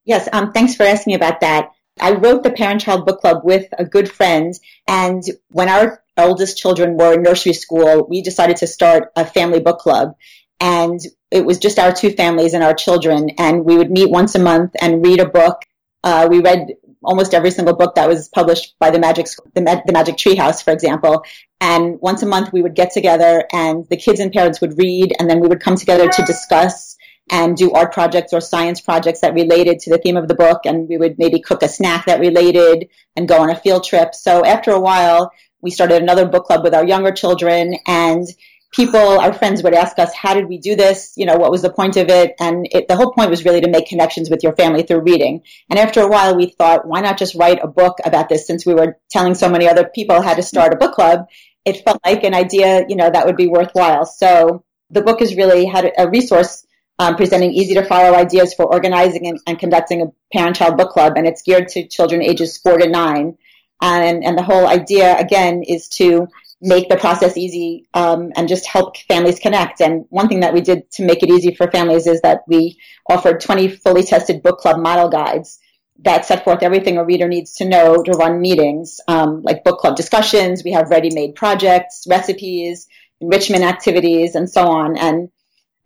Yes, 0.04 0.28
um, 0.34 0.52
thanks 0.52 0.74
for 0.74 0.82
asking 0.82 1.14
about 1.14 1.40
that. 1.40 1.70
I 1.98 2.12
wrote 2.12 2.42
the 2.42 2.50
Parent 2.50 2.82
Child 2.82 3.06
Book 3.06 3.20
Club 3.20 3.40
with 3.42 3.66
a 3.78 3.86
good 3.86 4.10
friend, 4.10 4.52
and 4.86 5.22
when 5.48 5.70
our 5.70 6.02
oldest 6.16 6.58
children 6.58 6.96
were 6.96 7.14
in 7.14 7.22
nursery 7.22 7.52
school, 7.52 8.06
we 8.08 8.22
decided 8.22 8.56
to 8.58 8.66
start 8.66 9.12
a 9.16 9.24
family 9.24 9.60
book 9.60 9.78
club. 9.78 10.14
And 10.60 11.00
it 11.30 11.44
was 11.44 11.58
just 11.58 11.78
our 11.78 11.92
two 11.92 12.10
families 12.10 12.54
and 12.54 12.64
our 12.64 12.74
children, 12.74 13.30
and 13.38 13.64
we 13.64 13.76
would 13.76 13.90
meet 13.90 14.10
once 14.10 14.34
a 14.34 14.38
month 14.38 14.74
and 14.80 15.04
read 15.04 15.20
a 15.20 15.28
book. 15.28 15.62
Uh, 16.02 16.28
we 16.30 16.40
read 16.40 16.74
almost 17.02 17.34
every 17.34 17.50
single 17.50 17.74
book 17.74 17.94
that 17.94 18.08
was 18.08 18.28
published 18.28 18.74
by 18.78 18.90
the 18.90 18.98
Magic 18.98 19.26
the, 19.54 19.60
Ma- 19.60 19.82
the 19.84 19.92
Magic 19.92 20.16
Treehouse, 20.16 20.62
for 20.62 20.72
example. 20.72 21.24
And 21.60 21.98
once 22.00 22.22
a 22.22 22.26
month, 22.26 22.52
we 22.52 22.62
would 22.62 22.74
get 22.74 22.92
together, 22.92 23.44
and 23.52 23.86
the 23.88 23.96
kids 23.96 24.20
and 24.20 24.32
parents 24.32 24.60
would 24.60 24.78
read, 24.78 25.12
and 25.18 25.28
then 25.28 25.40
we 25.40 25.48
would 25.48 25.60
come 25.60 25.76
together 25.76 26.08
to 26.08 26.22
discuss 26.24 26.96
and 27.30 27.56
do 27.56 27.72
art 27.72 27.92
projects 27.92 28.32
or 28.32 28.40
science 28.40 28.80
projects 28.80 29.20
that 29.20 29.34
related 29.34 29.80
to 29.80 29.90
the 29.90 29.98
theme 29.98 30.16
of 30.16 30.28
the 30.28 30.34
book. 30.34 30.60
And 30.64 30.88
we 30.88 30.96
would 30.96 31.18
maybe 31.18 31.40
cook 31.40 31.62
a 31.62 31.68
snack 31.68 32.06
that 32.06 32.20
related 32.20 32.88
and 33.16 33.26
go 33.26 33.40
on 33.40 33.50
a 33.50 33.56
field 33.56 33.84
trip. 33.84 34.14
So 34.14 34.44
after 34.44 34.70
a 34.70 34.80
while, 34.80 35.32
we 35.62 35.70
started 35.70 36.02
another 36.02 36.26
book 36.26 36.44
club 36.44 36.62
with 36.62 36.74
our 36.74 36.86
younger 36.86 37.12
children 37.12 37.76
and 37.86 38.26
people, 38.72 39.18
our 39.18 39.32
friends 39.32 39.62
would 39.62 39.74
ask 39.74 39.98
us, 39.98 40.12
how 40.14 40.34
did 40.34 40.48
we 40.48 40.58
do 40.58 40.76
this? 40.76 41.14
You 41.16 41.24
know, 41.24 41.36
what 41.36 41.50
was 41.50 41.62
the 41.62 41.72
point 41.72 41.96
of 41.96 42.08
it? 42.08 42.34
And 42.38 42.68
it, 42.70 42.88
the 42.88 42.96
whole 42.96 43.12
point 43.12 43.30
was 43.30 43.44
really 43.44 43.62
to 43.62 43.70
make 43.70 43.88
connections 43.88 44.28
with 44.28 44.42
your 44.42 44.54
family 44.54 44.82
through 44.82 45.00
reading. 45.00 45.42
And 45.70 45.78
after 45.78 46.00
a 46.00 46.08
while, 46.08 46.36
we 46.36 46.46
thought, 46.46 46.86
why 46.86 47.00
not 47.00 47.18
just 47.18 47.34
write 47.34 47.60
a 47.62 47.68
book 47.68 47.98
about 48.04 48.28
this 48.28 48.46
since 48.46 48.66
we 48.66 48.74
were 48.74 48.98
telling 49.10 49.34
so 49.34 49.48
many 49.48 49.68
other 49.68 49.84
people 49.84 50.20
how 50.20 50.34
to 50.34 50.42
start 50.42 50.74
a 50.74 50.76
book 50.76 50.92
club? 50.92 51.26
It 51.64 51.84
felt 51.84 52.00
like 52.04 52.22
an 52.24 52.34
idea, 52.34 52.84
you 52.88 52.96
know, 52.96 53.10
that 53.10 53.26
would 53.26 53.36
be 53.36 53.48
worthwhile. 53.48 54.04
So 54.04 54.64
the 54.90 55.02
book 55.02 55.22
is 55.22 55.36
really 55.36 55.64
had 55.64 55.90
a 55.96 56.08
resource 56.08 56.66
um, 56.98 57.16
presenting 57.16 57.52
easy 57.52 57.74
to 57.74 57.84
follow 57.84 58.14
ideas 58.14 58.54
for 58.54 58.66
organizing 58.66 59.26
and, 59.26 59.40
and 59.46 59.58
conducting 59.58 60.02
a 60.02 60.12
parent 60.32 60.56
child 60.56 60.76
book 60.76 60.90
club. 60.90 61.14
And 61.16 61.26
it's 61.26 61.42
geared 61.42 61.68
to 61.68 61.86
children 61.88 62.22
ages 62.22 62.58
four 62.58 62.78
to 62.78 62.88
nine. 62.88 63.36
And, 63.80 64.24
and 64.24 64.38
the 64.38 64.42
whole 64.42 64.66
idea, 64.66 65.18
again, 65.18 65.62
is 65.62 65.88
to 65.90 66.28
make 66.60 66.88
the 66.88 66.96
process 66.96 67.36
easy 67.36 67.86
um, 67.92 68.32
and 68.34 68.48
just 68.48 68.66
help 68.66 68.96
families 68.96 69.38
connect. 69.38 69.80
And 69.80 70.06
one 70.08 70.28
thing 70.28 70.40
that 70.40 70.54
we 70.54 70.62
did 70.62 70.90
to 70.92 71.04
make 71.04 71.22
it 71.22 71.28
easy 71.28 71.54
for 71.54 71.70
families 71.70 72.06
is 72.06 72.22
that 72.22 72.40
we 72.46 72.78
offered 73.08 73.40
20 73.40 73.68
fully 73.68 74.02
tested 74.02 74.42
book 74.42 74.58
club 74.58 74.80
model 74.80 75.08
guides 75.08 75.58
that 76.00 76.26
set 76.26 76.44
forth 76.44 76.62
everything 76.62 76.98
a 76.98 77.04
reader 77.04 77.28
needs 77.28 77.54
to 77.54 77.64
know 77.64 78.02
to 78.02 78.12
run 78.12 78.40
meetings, 78.40 79.00
um, 79.08 79.42
like 79.42 79.64
book 79.64 79.78
club 79.78 79.96
discussions. 79.96 80.62
We 80.62 80.72
have 80.72 80.90
ready-made 80.90 81.34
projects, 81.34 82.04
recipes, 82.08 82.86
enrichment 83.20 83.64
activities, 83.64 84.34
and 84.34 84.48
so 84.48 84.66
on. 84.66 84.96
And 84.98 85.30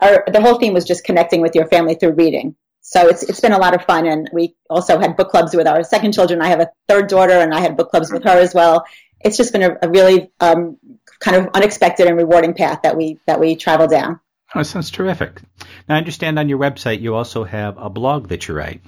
our, 0.01 0.25
the 0.31 0.41
whole 0.41 0.59
theme 0.59 0.75
was 0.75 0.85
just 0.85 1.05
connecting 1.05 1.41
with 1.41 1.55
your 1.55 1.67
family 1.69 1.95
through 1.95 2.15
reading. 2.15 2.57
So 2.81 3.09
it's 3.09 3.23
it's 3.23 3.41
been 3.41 3.53
a 3.53 3.59
lot 3.59 3.75
of 3.75 3.85
fun, 3.85 4.07
and 4.07 4.29
we 4.33 4.57
also 4.69 4.99
had 4.99 5.17
book 5.17 5.31
clubs 5.31 5.55
with 5.55 5.67
our 5.67 5.83
second 5.85 6.13
children. 6.13 6.41
I 6.41 6.49
have 6.49 6.61
a 6.61 6.71
third 6.89 7.09
daughter, 7.09 7.35
and 7.35 7.55
I 7.55 7.61
had 7.61 7.77
book 7.77 7.91
clubs 7.91 8.11
with 8.11 8.25
her 8.25 8.39
as 8.39 8.55
well. 8.55 8.85
It's 9.21 9.37
just 9.37 9.53
been 9.53 9.63
a, 9.63 9.77
a 9.83 9.89
really 9.89 10.31
um, 10.41 10.79
kind 11.21 11.37
of 11.37 11.51
unexpected 11.55 12.07
and 12.07 12.17
rewarding 12.17 12.55
path 12.55 12.81
that 12.83 12.97
we 12.97 13.19
that 13.27 13.39
we 13.39 13.57
travel 13.57 13.87
down. 13.87 14.21
Oh, 14.55 14.63
sounds 14.63 14.91
terrific. 14.91 15.41
Now, 15.89 15.95
I 15.95 15.99
understand 15.99 16.39
on 16.39 16.49
your 16.49 16.59
website 16.59 17.01
you 17.01 17.15
also 17.15 17.45
have 17.45 17.77
a 17.79 17.89
blog 17.89 18.29
that 18.29 18.49
you 18.49 18.55
write. 18.55 18.81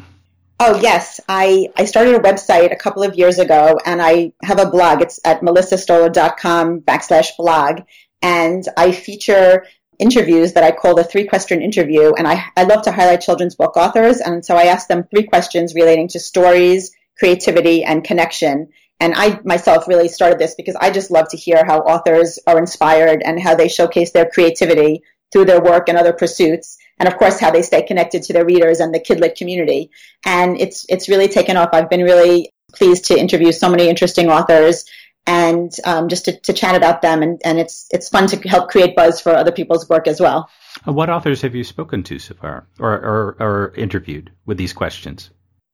Oh 0.58 0.80
yes, 0.80 1.20
I, 1.28 1.68
I 1.76 1.86
started 1.86 2.14
a 2.14 2.20
website 2.20 2.72
a 2.72 2.76
couple 2.76 3.02
of 3.02 3.16
years 3.16 3.38
ago, 3.38 3.78
and 3.84 4.00
I 4.00 4.32
have 4.42 4.60
a 4.60 4.70
blog. 4.70 5.02
It's 5.02 5.18
at 5.24 5.40
melissastoller.com 5.40 6.80
backslash 6.80 7.36
blog, 7.36 7.82
and 8.20 8.64
I 8.76 8.92
feature 8.92 9.66
interviews 9.98 10.54
that 10.54 10.64
I 10.64 10.72
call 10.72 10.94
the 10.94 11.04
three 11.04 11.24
question 11.24 11.62
interview. 11.62 12.12
And 12.12 12.26
I, 12.26 12.44
I 12.56 12.64
love 12.64 12.82
to 12.82 12.92
highlight 12.92 13.20
children's 13.20 13.54
book 13.54 13.76
authors. 13.76 14.20
And 14.20 14.44
so 14.44 14.56
I 14.56 14.64
ask 14.64 14.88
them 14.88 15.04
three 15.04 15.24
questions 15.24 15.74
relating 15.74 16.08
to 16.08 16.20
stories, 16.20 16.92
creativity, 17.18 17.84
and 17.84 18.04
connection. 18.04 18.68
And 19.00 19.14
I 19.14 19.40
myself 19.44 19.88
really 19.88 20.08
started 20.08 20.38
this 20.38 20.54
because 20.54 20.76
I 20.76 20.90
just 20.90 21.10
love 21.10 21.28
to 21.30 21.36
hear 21.36 21.64
how 21.64 21.80
authors 21.80 22.38
are 22.46 22.58
inspired 22.58 23.22
and 23.24 23.40
how 23.40 23.54
they 23.54 23.68
showcase 23.68 24.12
their 24.12 24.30
creativity 24.30 25.02
through 25.32 25.46
their 25.46 25.62
work 25.62 25.88
and 25.88 25.98
other 25.98 26.12
pursuits. 26.12 26.78
And 26.98 27.08
of 27.08 27.16
course, 27.16 27.40
how 27.40 27.50
they 27.50 27.62
stay 27.62 27.82
connected 27.82 28.22
to 28.24 28.32
their 28.32 28.44
readers 28.44 28.80
and 28.80 28.94
the 28.94 29.00
Kidlit 29.00 29.36
community. 29.36 29.90
And 30.24 30.60
it's, 30.60 30.86
it's 30.88 31.08
really 31.08 31.28
taken 31.28 31.56
off. 31.56 31.70
I've 31.72 31.90
been 31.90 32.04
really 32.04 32.52
pleased 32.72 33.06
to 33.06 33.18
interview 33.18 33.50
so 33.50 33.68
many 33.68 33.88
interesting 33.88 34.30
authors 34.30 34.84
and 35.26 35.72
um, 35.84 36.08
just 36.08 36.24
to, 36.24 36.38
to, 36.40 36.52
chat 36.52 36.74
about 36.74 37.02
them. 37.02 37.22
And, 37.22 37.40
and 37.44 37.58
it's, 37.58 37.86
it's 37.90 38.08
fun 38.08 38.26
to 38.28 38.48
help 38.48 38.70
create 38.70 38.96
buzz 38.96 39.20
for 39.20 39.34
other 39.34 39.52
people's 39.52 39.88
work 39.88 40.08
as 40.08 40.20
well. 40.20 40.48
What 40.84 41.10
authors 41.10 41.42
have 41.42 41.54
you 41.54 41.64
spoken 41.64 42.02
to 42.04 42.18
so 42.18 42.34
far 42.34 42.66
or, 42.78 42.92
or, 42.92 43.36
or 43.38 43.74
interviewed 43.76 44.32
with 44.46 44.58
these 44.58 44.72
questions? 44.72 45.30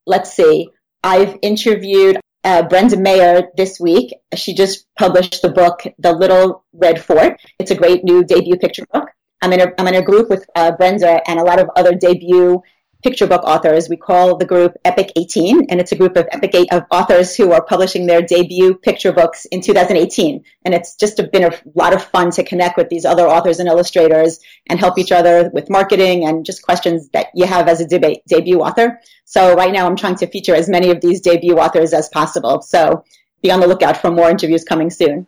Let's 0.06 0.32
see. 0.32 0.68
I've 1.02 1.38
interviewed 1.42 2.20
uh, 2.44 2.62
Brenda 2.68 2.96
Maier 2.96 3.48
this 3.56 3.80
week. 3.80 4.14
She 4.34 4.54
just 4.54 4.86
published 4.98 5.42
the 5.42 5.50
book, 5.50 5.82
The 5.98 6.12
Little 6.12 6.64
Red 6.72 7.02
Fort. 7.02 7.40
It's 7.58 7.70
a 7.70 7.74
great 7.76 8.04
new 8.04 8.24
debut 8.24 8.56
picture 8.56 8.86
book. 8.92 9.08
I'm 9.40 9.52
in 9.52 9.60
a, 9.60 9.72
I'm 9.78 9.86
in 9.86 9.94
a 9.94 10.02
group 10.02 10.28
with 10.28 10.44
uh, 10.54 10.72
Brenda 10.72 11.20
and 11.28 11.38
a 11.38 11.44
lot 11.44 11.60
of 11.60 11.70
other 11.76 11.94
debut 11.94 12.60
picture 13.02 13.26
book 13.26 13.42
authors. 13.44 13.88
We 13.88 13.96
call 13.96 14.36
the 14.36 14.44
group 14.44 14.74
Epic 14.84 15.12
18, 15.16 15.66
and 15.68 15.80
it's 15.80 15.92
a 15.92 15.96
group 15.96 16.16
of 16.16 16.26
Epic 16.32 16.54
8 16.54 16.72
of 16.72 16.84
authors 16.90 17.36
who 17.36 17.52
are 17.52 17.64
publishing 17.64 18.06
their 18.06 18.22
debut 18.22 18.74
picture 18.74 19.12
books 19.12 19.44
in 19.46 19.60
2018. 19.60 20.44
And 20.64 20.74
it's 20.74 20.96
just 20.96 21.20
been 21.32 21.44
a 21.44 21.52
lot 21.74 21.94
of 21.94 22.04
fun 22.04 22.30
to 22.32 22.44
connect 22.44 22.76
with 22.76 22.88
these 22.88 23.04
other 23.04 23.26
authors 23.26 23.60
and 23.60 23.68
illustrators 23.68 24.40
and 24.68 24.78
help 24.78 24.98
each 24.98 25.12
other 25.12 25.50
with 25.52 25.70
marketing 25.70 26.26
and 26.26 26.44
just 26.44 26.62
questions 26.62 27.08
that 27.10 27.28
you 27.34 27.46
have 27.46 27.68
as 27.68 27.80
a 27.80 27.86
debate, 27.86 28.22
debut 28.26 28.60
author. 28.60 29.00
So 29.24 29.54
right 29.54 29.72
now 29.72 29.86
I'm 29.86 29.96
trying 29.96 30.16
to 30.16 30.26
feature 30.26 30.54
as 30.54 30.68
many 30.68 30.90
of 30.90 31.00
these 31.00 31.20
debut 31.20 31.58
authors 31.58 31.92
as 31.92 32.08
possible. 32.08 32.62
So 32.62 33.04
be 33.42 33.50
on 33.52 33.60
the 33.60 33.68
lookout 33.68 33.96
for 33.98 34.10
more 34.10 34.30
interviews 34.30 34.64
coming 34.64 34.90
soon. 34.90 35.26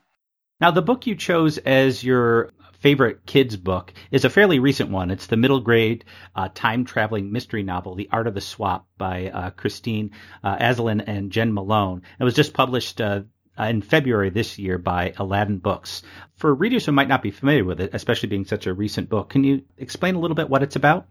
Now, 0.61 0.71
the 0.71 0.83
book 0.83 1.07
you 1.07 1.15
chose 1.15 1.57
as 1.59 2.05
your 2.05 2.51
favorite 2.81 3.27
kids 3.27 3.57
book 3.57 3.93
is 4.11 4.25
a 4.25 4.31
fairly 4.31 4.59
recent 4.59 4.91
one. 4.91 5.11
It's 5.11 5.27
the 5.27 5.37
middle 5.37 5.61
grade 5.61 6.05
uh, 6.35 6.49
time 6.55 6.85
traveling 6.85 7.31
mystery 7.31 7.63
novel, 7.63 7.95
The 7.95 8.09
Art 8.11 8.27
of 8.27 8.35
the 8.35 8.41
Swap 8.41 8.87
by 8.99 9.29
uh, 9.29 9.51
Kristine 9.51 10.11
uh, 10.43 10.57
Asselin 10.57 11.05
and 11.07 11.31
Jen 11.31 11.53
Malone. 11.53 12.03
It 12.19 12.25
was 12.25 12.35
just 12.35 12.55
published 12.55 13.01
uh, 13.01 13.23
in 13.59 13.83
February 13.83 14.31
this 14.31 14.59
year 14.59 14.79
by 14.79 15.13
Aladdin 15.19 15.59
Books. 15.59 16.03
For 16.37 16.53
readers 16.55 16.87
who 16.87 16.93
might 16.93 17.09
not 17.09 17.23
be 17.23 17.31
familiar 17.31 17.65
with 17.65 17.81
it, 17.81 17.91
especially 17.93 18.31
being 18.31 18.47
such 18.47 18.67
a 18.67 18.75
recent 18.75 19.09
book, 19.09 19.31
can 19.31 19.45
you 19.45 19.63
explain 19.77 20.15
a 20.15 20.21
little 20.21 20.35
bit 20.35 20.49
what 20.49 20.63
it's 20.63 20.77
about? 20.77 21.07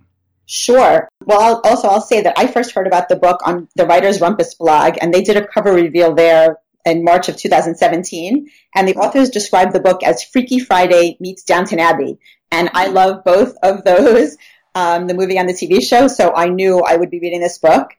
Sure. 0.45 1.07
Well, 1.25 1.39
I'll, 1.39 1.61
also 1.63 1.87
I'll 1.87 2.01
say 2.01 2.21
that 2.21 2.39
I 2.39 2.47
first 2.47 2.71
heard 2.71 2.87
about 2.87 3.07
the 3.07 3.15
book 3.15 3.41
on 3.45 3.67
the 3.75 3.85
Writers 3.85 4.19
Rumpus 4.19 4.55
blog, 4.57 4.95
and 4.99 5.13
they 5.13 5.21
did 5.21 5.37
a 5.37 5.45
cover 5.45 5.71
reveal 5.71 6.15
there 6.15 6.57
in 6.89 7.03
March 7.03 7.29
of 7.29 7.37
2017. 7.37 8.49
And 8.75 8.87
the 8.87 8.95
authors 8.95 9.29
described 9.29 9.73
the 9.73 9.79
book 9.79 10.03
as 10.03 10.23
Freaky 10.23 10.59
Friday 10.59 11.17
meets 11.19 11.43
Downton 11.43 11.79
Abbey. 11.79 12.19
And 12.51 12.69
I 12.73 12.87
love 12.87 13.23
both 13.23 13.55
of 13.63 13.83
those, 13.83 14.37
um, 14.75 15.07
the 15.07 15.13
movie 15.13 15.37
and 15.37 15.47
the 15.47 15.53
TV 15.53 15.81
show. 15.81 16.07
So 16.07 16.33
I 16.33 16.49
knew 16.49 16.81
I 16.81 16.95
would 16.97 17.09
be 17.09 17.19
reading 17.19 17.41
this 17.41 17.59
book. 17.59 17.91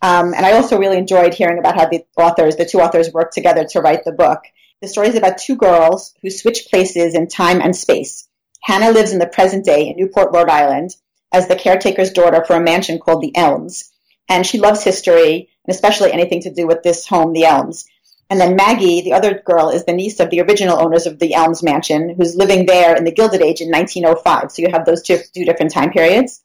Um, 0.00 0.32
and 0.34 0.46
I 0.46 0.52
also 0.52 0.78
really 0.78 0.98
enjoyed 0.98 1.34
hearing 1.34 1.58
about 1.58 1.76
how 1.76 1.88
the 1.88 2.04
authors, 2.16 2.56
the 2.56 2.64
two 2.64 2.80
authors 2.80 3.12
worked 3.12 3.34
together 3.34 3.64
to 3.70 3.80
write 3.80 4.04
the 4.04 4.12
book. 4.12 4.42
The 4.80 4.88
story 4.88 5.08
is 5.08 5.16
about 5.16 5.38
two 5.38 5.56
girls 5.56 6.14
who 6.22 6.30
switch 6.30 6.66
places 6.70 7.14
in 7.14 7.26
time 7.26 7.60
and 7.60 7.74
space. 7.74 8.28
Hannah 8.62 8.92
lives 8.92 9.12
in 9.12 9.18
the 9.18 9.26
present 9.26 9.64
day 9.64 9.88
in 9.88 9.96
Newport, 9.96 10.32
Rhode 10.32 10.48
Island, 10.48 10.94
as 11.32 11.48
the 11.48 11.56
caretaker's 11.56 12.12
daughter 12.12 12.44
for 12.44 12.54
a 12.54 12.60
mansion 12.60 12.98
called 12.98 13.22
the 13.22 13.36
Elms. 13.36 13.90
And 14.28 14.46
she 14.46 14.58
loves 14.58 14.84
history, 14.84 15.48
and 15.64 15.74
especially 15.74 16.12
anything 16.12 16.42
to 16.42 16.54
do 16.54 16.66
with 16.66 16.82
this 16.82 17.06
home, 17.06 17.32
the 17.32 17.44
Elms. 17.44 17.86
And 18.30 18.38
then 18.38 18.56
Maggie, 18.56 19.00
the 19.00 19.14
other 19.14 19.40
girl, 19.44 19.70
is 19.70 19.84
the 19.84 19.94
niece 19.94 20.20
of 20.20 20.28
the 20.28 20.42
original 20.42 20.78
owners 20.78 21.06
of 21.06 21.18
the 21.18 21.34
Elms 21.34 21.62
Mansion, 21.62 22.14
who's 22.14 22.36
living 22.36 22.66
there 22.66 22.94
in 22.94 23.04
the 23.04 23.12
Gilded 23.12 23.40
Age 23.40 23.62
in 23.62 23.70
1905. 23.70 24.52
So 24.52 24.62
you 24.62 24.68
have 24.70 24.84
those 24.84 25.02
two, 25.02 25.18
two 25.34 25.46
different 25.46 25.72
time 25.72 25.90
periods. 25.90 26.42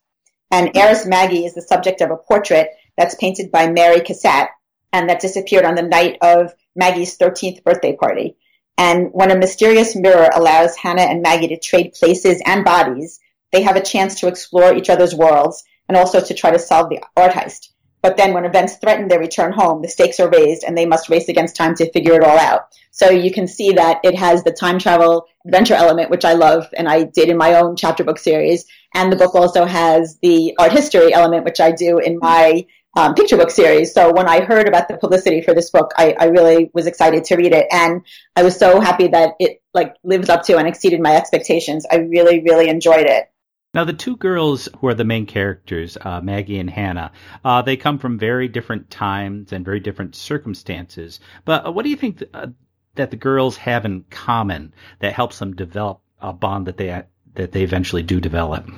And 0.50 0.72
heiress 0.76 1.06
Maggie 1.06 1.46
is 1.46 1.56
the 1.56 1.62
subject 1.62 2.00
of 2.00 2.12
a 2.12 2.16
portrait 2.16 2.70
that's 2.96 3.16
painted 3.16 3.52
by 3.52 3.70
Mary 3.70 4.00
Cassatt 4.00 4.50
and 4.94 5.10
that 5.10 5.20
disappeared 5.20 5.66
on 5.66 5.76
the 5.76 5.82
night 5.82 6.18
of 6.22 6.54
Maggie's 6.76 7.18
13th 7.18 7.64
birthday 7.64 7.96
party. 7.96 8.38
And 8.78 9.10
when 9.12 9.32
a 9.32 9.38
mysterious 9.38 9.96
mirror 9.96 10.30
allows 10.34 10.78
Hannah 10.78 11.02
and 11.02 11.22
Maggie 11.22 11.50
to 11.50 11.60
trade 11.60 11.94
places 11.94 12.42
and 12.46 12.64
bodies, 12.64 13.20
they 13.52 13.62
have 13.64 13.76
a 13.76 13.84
chance 13.84 14.20
to 14.20 14.28
explore 14.28 14.74
each 14.74 14.90
other's 14.90 15.14
worlds 15.14 15.64
and 15.88 15.98
also 15.98 16.22
to 16.22 16.34
try 16.34 16.52
to 16.52 16.60
solve 16.60 16.90
the 16.90 17.02
art 17.18 17.34
heist. 17.34 17.70
But 18.04 18.18
then 18.18 18.34
when 18.34 18.44
events 18.44 18.76
threaten 18.76 19.08
their 19.08 19.20
return 19.20 19.54
home, 19.54 19.82
the 19.82 19.88
stakes 19.88 20.20
are 20.20 20.30
raised 20.30 20.66
and 20.66 20.78
they 20.78 20.86
must 20.86 21.10
race 21.10 21.30
against 21.30 21.56
time 21.56 21.74
to 21.76 21.90
figure 21.92 22.14
it 22.14 22.24
all 22.24 22.38
out. 22.38 22.68
So 22.92 23.10
you 23.10 23.32
can 23.32 23.48
see 23.48 23.72
that 23.72 24.02
it 24.04 24.16
has 24.16 24.44
the 24.44 24.52
time 24.52 24.78
travel 24.78 25.26
adventure 25.46 25.74
element, 25.74 26.12
which 26.12 26.26
I 26.26 26.34
love 26.34 26.68
and 26.78 26.88
I 26.88 27.04
did 27.06 27.30
in 27.30 27.38
my 27.38 27.56
own 27.56 27.78
chapter 27.78 28.04
book 28.04 28.20
series. 28.20 28.66
And 28.94 29.12
the 29.12 29.16
book 29.16 29.34
also 29.34 29.66
has 29.66 30.20
the 30.22 30.54
art 30.60 30.74
history 30.74 31.14
element, 31.14 31.46
which 31.46 31.62
I 31.62 31.72
do 31.72 31.98
in 31.98 32.20
my 32.20 32.66
um, 32.96 33.16
picture 33.16 33.38
book 33.38 33.50
series. 33.50 33.94
So 33.94 34.14
when 34.14 34.28
I 34.28 34.42
heard 34.42 34.68
about 34.68 34.88
the 34.90 34.98
publicity 34.98 35.42
for 35.42 35.54
this 35.54 35.72
book, 35.72 35.94
I, 35.98 36.14
I 36.20 36.26
really 36.26 36.70
was 36.74 36.88
excited 36.88 37.24
to 37.26 37.36
read 37.36 37.54
it. 37.54 37.68
And 37.72 38.02
I 38.36 38.44
was 38.44 38.58
so 38.58 38.80
happy 38.80 39.08
that 39.08 39.36
it 39.40 39.64
like 39.74 39.96
lived 40.04 40.30
up 40.30 40.44
to 40.44 40.58
and 40.58 40.68
exceeded 40.68 41.00
my 41.02 41.16
expectations. 41.16 41.88
I 41.90 41.96
really, 41.98 42.42
really 42.42 42.70
enjoyed 42.70 43.08
it. 43.08 43.30
Now, 43.74 43.86
the 43.86 43.94
two 43.94 44.18
girls 44.18 44.70
who 44.78 44.88
are 44.88 44.94
the 44.94 45.04
main 45.04 45.26
characters, 45.26 45.98
uh, 46.00 46.22
Maggie 46.22 46.60
and 46.60 46.70
Hannah, 46.70 47.12
uh, 47.44 47.64
they 47.64 47.76
come 47.76 47.98
from 47.98 48.20
very 48.20 48.48
different 48.48 48.92
times 48.92 49.52
and 49.52 49.66
very 49.66 49.80
different 49.80 50.16
circumstances. 50.16 51.20
But 51.44 51.66
uh, 51.66 51.72
what 51.72 51.84
do 51.84 51.90
you 51.90 51.96
think 51.96 52.20
th- 52.20 52.30
uh, 52.36 52.48
that 52.96 53.10
the 53.10 53.18
girls 53.18 53.58
have 53.58 53.86
in 53.86 54.06
common 54.12 54.76
that 55.00 55.14
helps 55.14 55.40
them 55.40 55.56
develop 55.56 56.02
a 56.22 56.32
bond 56.32 56.68
that 56.68 56.78
they 56.78 57.04
that 57.34 57.52
they 57.52 57.64
eventually 57.64 58.04
do 58.04 58.22
develop? 58.22 58.70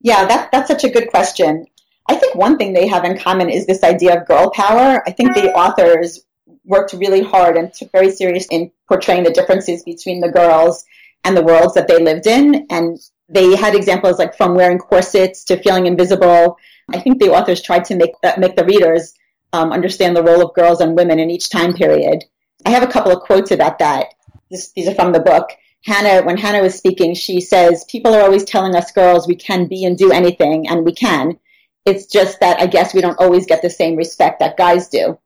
Yeah, 0.00 0.24
that, 0.24 0.50
that's 0.50 0.68
such 0.68 0.84
a 0.84 0.90
good 0.90 1.10
question. 1.10 1.66
I 2.08 2.14
think 2.14 2.34
one 2.34 2.56
thing 2.56 2.72
they 2.72 2.88
have 2.88 3.04
in 3.04 3.18
common 3.18 3.50
is 3.50 3.66
this 3.66 3.82
idea 3.82 4.18
of 4.18 4.26
girl 4.26 4.50
power. 4.50 5.06
I 5.06 5.12
think 5.12 5.34
the 5.34 5.52
authors 5.52 6.24
worked 6.64 6.94
really 6.94 7.22
hard 7.22 7.58
and 7.58 7.72
took 7.72 7.92
very 7.92 8.10
serious 8.10 8.46
in 8.50 8.72
portraying 8.88 9.24
the 9.24 9.30
differences 9.30 9.82
between 9.84 10.20
the 10.20 10.30
girls 10.30 10.84
and 11.22 11.36
the 11.36 11.42
worlds 11.42 11.74
that 11.74 11.86
they 11.86 12.02
lived 12.02 12.26
in 12.26 12.66
and 12.70 12.98
they 13.28 13.56
had 13.56 13.74
examples 13.74 14.18
like 14.18 14.36
from 14.36 14.54
wearing 14.54 14.78
corsets 14.78 15.44
to 15.44 15.62
feeling 15.62 15.86
invisible. 15.86 16.58
I 16.92 17.00
think 17.00 17.18
the 17.18 17.32
authors 17.32 17.62
tried 17.62 17.84
to 17.86 17.96
make 17.96 18.12
that, 18.22 18.38
make 18.38 18.56
the 18.56 18.64
readers 18.64 19.14
um, 19.52 19.72
understand 19.72 20.16
the 20.16 20.22
role 20.22 20.42
of 20.42 20.54
girls 20.54 20.80
and 20.80 20.96
women 20.96 21.18
in 21.18 21.30
each 21.30 21.50
time 21.50 21.74
period. 21.74 22.24
I 22.66 22.70
have 22.70 22.82
a 22.82 22.92
couple 22.92 23.12
of 23.12 23.22
quotes 23.22 23.50
about 23.50 23.78
that. 23.78 24.14
This, 24.50 24.72
these 24.72 24.88
are 24.88 24.94
from 24.94 25.12
the 25.12 25.20
book. 25.20 25.50
Hannah, 25.84 26.24
when 26.24 26.36
Hannah 26.36 26.62
was 26.62 26.76
speaking, 26.76 27.14
she 27.14 27.40
says, 27.40 27.84
people 27.84 28.14
are 28.14 28.22
always 28.22 28.44
telling 28.44 28.76
us 28.76 28.92
girls 28.92 29.26
we 29.26 29.34
can 29.34 29.66
be 29.66 29.84
and 29.84 29.98
do 29.98 30.12
anything, 30.12 30.68
and 30.68 30.84
we 30.84 30.94
can. 30.94 31.38
It's 31.84 32.06
just 32.06 32.38
that 32.40 32.60
I 32.60 32.66
guess 32.66 32.94
we 32.94 33.00
don't 33.00 33.18
always 33.18 33.46
get 33.46 33.62
the 33.62 33.70
same 33.70 33.96
respect 33.96 34.38
that 34.38 34.56
guys 34.56 34.88
do. 34.88 35.18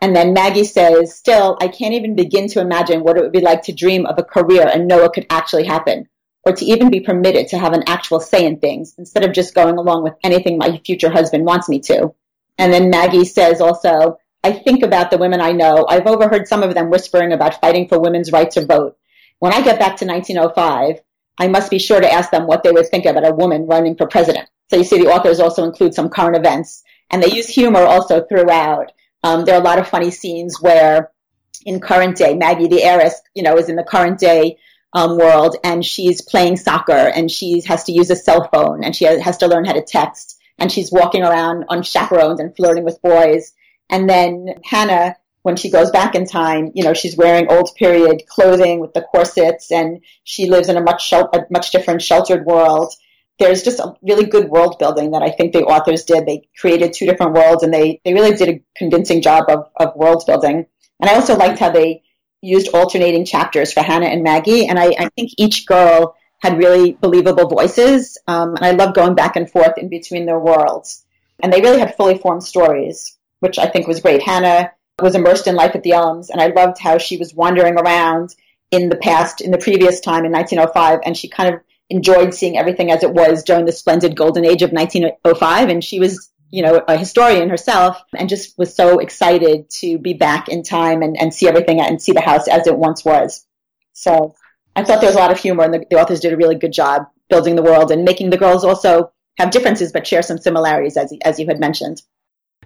And 0.00 0.16
then 0.16 0.32
Maggie 0.32 0.64
says, 0.64 1.14
still, 1.14 1.58
I 1.60 1.68
can't 1.68 1.92
even 1.92 2.16
begin 2.16 2.48
to 2.48 2.60
imagine 2.60 3.02
what 3.02 3.18
it 3.18 3.22
would 3.22 3.32
be 3.32 3.40
like 3.40 3.62
to 3.64 3.72
dream 3.72 4.06
of 4.06 4.18
a 4.18 4.24
career 4.24 4.66
and 4.66 4.88
know 4.88 5.04
it 5.04 5.12
could 5.12 5.26
actually 5.28 5.64
happen 5.64 6.08
or 6.44 6.52
to 6.52 6.64
even 6.64 6.90
be 6.90 7.00
permitted 7.00 7.48
to 7.48 7.58
have 7.58 7.72
an 7.72 7.84
actual 7.86 8.20
say 8.20 8.44
in 8.44 8.58
things 8.58 8.94
instead 8.98 9.24
of 9.24 9.32
just 9.32 9.54
going 9.54 9.76
along 9.76 10.02
with 10.02 10.14
anything 10.24 10.56
my 10.56 10.80
future 10.84 11.10
husband 11.10 11.44
wants 11.44 11.68
me 11.68 11.80
to. 11.80 12.14
And 12.58 12.72
then 12.72 12.90
Maggie 12.90 13.24
says 13.24 13.60
also, 13.60 14.18
I 14.42 14.52
think 14.52 14.82
about 14.82 15.10
the 15.10 15.18
women 15.18 15.40
I 15.40 15.52
know. 15.52 15.86
I've 15.88 16.06
overheard 16.06 16.48
some 16.48 16.62
of 16.62 16.74
them 16.74 16.90
whispering 16.90 17.32
about 17.32 17.60
fighting 17.60 17.88
for 17.88 18.00
women's 18.00 18.32
right 18.32 18.50
to 18.52 18.64
vote. 18.64 18.96
When 19.38 19.52
I 19.52 19.62
get 19.62 19.78
back 19.78 19.96
to 19.98 20.06
1905, 20.06 21.00
I 21.38 21.48
must 21.48 21.70
be 21.70 21.78
sure 21.78 22.00
to 22.00 22.12
ask 22.12 22.30
them 22.30 22.46
what 22.46 22.62
they 22.62 22.70
would 22.70 22.88
think 22.88 23.06
about 23.06 23.26
a 23.26 23.34
woman 23.34 23.66
running 23.66 23.96
for 23.96 24.06
president. 24.06 24.48
So 24.68 24.76
you 24.76 24.84
see 24.84 24.98
the 24.98 25.10
authors 25.10 25.40
also 25.40 25.64
include 25.64 25.94
some 25.94 26.08
current 26.08 26.36
events 26.36 26.82
and 27.10 27.22
they 27.22 27.30
use 27.30 27.48
humor 27.48 27.80
also 27.80 28.24
throughout. 28.24 28.92
Um, 29.22 29.44
there 29.44 29.54
are 29.54 29.60
a 29.60 29.64
lot 29.64 29.78
of 29.78 29.88
funny 29.88 30.10
scenes 30.10 30.60
where 30.60 31.10
in 31.66 31.80
current 31.80 32.16
day, 32.16 32.34
Maggie 32.34 32.68
the 32.68 32.82
heiress, 32.82 33.20
you 33.34 33.42
know, 33.42 33.56
is 33.56 33.68
in 33.68 33.76
the 33.76 33.84
current 33.84 34.18
day 34.18 34.58
um, 34.92 35.16
world 35.16 35.56
and 35.62 35.84
she's 35.84 36.20
playing 36.20 36.56
soccer 36.56 36.92
and 36.92 37.30
she 37.30 37.62
has 37.66 37.84
to 37.84 37.92
use 37.92 38.10
a 38.10 38.16
cell 38.16 38.48
phone 38.52 38.82
and 38.82 38.94
she 38.94 39.04
has 39.04 39.36
to 39.38 39.46
learn 39.46 39.64
how 39.64 39.72
to 39.72 39.82
text 39.82 40.40
and 40.58 40.70
she's 40.70 40.92
walking 40.92 41.22
around 41.22 41.64
on 41.68 41.82
chaperones 41.82 42.40
and 42.40 42.54
flirting 42.54 42.84
with 42.84 43.00
boys. 43.02 43.52
And 43.88 44.08
then 44.08 44.54
Hannah, 44.64 45.16
when 45.42 45.56
she 45.56 45.70
goes 45.70 45.90
back 45.90 46.14
in 46.14 46.26
time, 46.26 46.70
you 46.74 46.84
know, 46.84 46.92
she's 46.92 47.16
wearing 47.16 47.50
old 47.50 47.74
period 47.76 48.22
clothing 48.28 48.78
with 48.80 48.92
the 48.92 49.02
corsets 49.02 49.72
and 49.72 50.04
she 50.24 50.50
lives 50.50 50.68
in 50.68 50.76
a 50.76 50.82
much, 50.82 51.06
shel- 51.06 51.30
a 51.32 51.46
much 51.50 51.70
different 51.70 52.02
sheltered 52.02 52.44
world. 52.44 52.92
There's 53.38 53.62
just 53.62 53.80
a 53.80 53.94
really 54.02 54.26
good 54.26 54.50
world 54.50 54.78
building 54.78 55.12
that 55.12 55.22
I 55.22 55.30
think 55.30 55.54
the 55.54 55.64
authors 55.64 56.04
did. 56.04 56.26
They 56.26 56.48
created 56.58 56.92
two 56.92 57.06
different 57.06 57.32
worlds 57.32 57.62
and 57.62 57.72
they, 57.72 58.02
they 58.04 58.12
really 58.12 58.36
did 58.36 58.48
a 58.50 58.62
convincing 58.76 59.22
job 59.22 59.46
of, 59.48 59.70
of 59.76 59.96
world 59.96 60.24
building. 60.26 60.66
And 61.00 61.08
I 61.08 61.14
also 61.14 61.36
liked 61.36 61.58
how 61.58 61.70
they 61.70 62.02
used 62.42 62.68
alternating 62.74 63.24
chapters 63.24 63.72
for 63.72 63.82
Hannah 63.82 64.06
and 64.06 64.22
Maggie, 64.22 64.66
and 64.66 64.78
I, 64.78 64.94
I 64.98 65.08
think 65.16 65.30
each 65.36 65.66
girl 65.66 66.16
had 66.38 66.58
really 66.58 66.92
believable 66.92 67.48
voices, 67.48 68.18
um, 68.26 68.56
and 68.56 68.64
I 68.64 68.70
love 68.72 68.94
going 68.94 69.14
back 69.14 69.36
and 69.36 69.50
forth 69.50 69.76
in 69.76 69.88
between 69.88 70.26
their 70.26 70.38
worlds. 70.38 71.04
And 71.42 71.52
they 71.52 71.60
really 71.60 71.78
had 71.78 71.96
fully 71.96 72.18
formed 72.18 72.42
stories, 72.42 73.16
which 73.40 73.58
I 73.58 73.66
think 73.66 73.86
was 73.86 74.00
great. 74.00 74.22
Hannah 74.22 74.72
was 75.00 75.14
immersed 75.14 75.46
in 75.46 75.54
life 75.54 75.74
at 75.74 75.82
the 75.82 75.92
Elms, 75.92 76.30
and 76.30 76.40
I 76.40 76.48
loved 76.48 76.78
how 76.78 76.98
she 76.98 77.18
was 77.18 77.34
wandering 77.34 77.78
around 77.78 78.34
in 78.70 78.88
the 78.88 78.96
past, 78.96 79.40
in 79.40 79.50
the 79.50 79.58
previous 79.58 80.00
time 80.00 80.24
in 80.24 80.32
1905, 80.32 81.00
and 81.04 81.16
she 81.16 81.28
kind 81.28 81.54
of 81.54 81.60
enjoyed 81.90 82.32
seeing 82.32 82.56
everything 82.56 82.90
as 82.90 83.02
it 83.02 83.12
was 83.12 83.42
during 83.42 83.64
the 83.64 83.72
splendid 83.72 84.16
golden 84.16 84.44
age 84.44 84.62
of 84.62 84.72
1905, 84.72 85.68
and 85.68 85.84
she 85.84 85.98
was 85.98 86.30
you 86.50 86.62
know, 86.62 86.82
a 86.86 86.96
historian 86.96 87.48
herself 87.48 88.02
and 88.14 88.28
just 88.28 88.58
was 88.58 88.74
so 88.74 88.98
excited 88.98 89.70
to 89.70 89.98
be 89.98 90.14
back 90.14 90.48
in 90.48 90.62
time 90.62 91.02
and, 91.02 91.16
and 91.16 91.32
see 91.32 91.48
everything 91.48 91.80
and 91.80 92.02
see 92.02 92.12
the 92.12 92.20
house 92.20 92.48
as 92.48 92.66
it 92.66 92.76
once 92.76 93.04
was. 93.04 93.46
So 93.92 94.34
I 94.74 94.84
thought 94.84 95.00
there 95.00 95.08
was 95.08 95.16
a 95.16 95.20
lot 95.20 95.32
of 95.32 95.38
humor 95.38 95.64
and 95.64 95.74
the, 95.74 95.84
the 95.90 96.00
authors 96.00 96.20
did 96.20 96.32
a 96.32 96.36
really 96.36 96.56
good 96.56 96.72
job 96.72 97.06
building 97.28 97.54
the 97.54 97.62
world 97.62 97.90
and 97.90 98.04
making 98.04 98.30
the 98.30 98.36
girls 98.36 98.64
also 98.64 99.12
have 99.38 99.50
differences 99.50 99.92
but 99.92 100.06
share 100.06 100.22
some 100.22 100.38
similarities 100.38 100.96
as, 100.96 101.12
as 101.24 101.38
you 101.38 101.46
had 101.46 101.60
mentioned. 101.60 102.02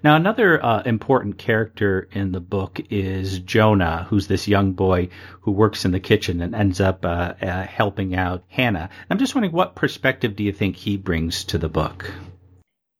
Now, 0.02 0.16
another 0.16 0.62
uh, 0.62 0.82
important 0.82 1.38
character 1.38 2.08
in 2.12 2.32
the 2.32 2.40
book 2.40 2.78
is 2.90 3.38
Jonah, 3.38 4.06
who's 4.10 4.26
this 4.26 4.46
young 4.46 4.72
boy 4.72 5.08
who 5.40 5.52
works 5.52 5.86
in 5.86 5.92
the 5.92 6.00
kitchen 6.00 6.42
and 6.42 6.54
ends 6.54 6.78
up 6.78 7.06
uh, 7.06 7.34
uh, 7.40 7.62
helping 7.62 8.14
out 8.14 8.44
Hannah. 8.48 8.90
I'm 9.08 9.18
just 9.18 9.34
wondering, 9.34 9.54
what 9.54 9.74
perspective 9.74 10.36
do 10.36 10.44
you 10.44 10.52
think 10.52 10.76
he 10.76 10.98
brings 10.98 11.44
to 11.44 11.58
the 11.58 11.70
book? 11.70 12.12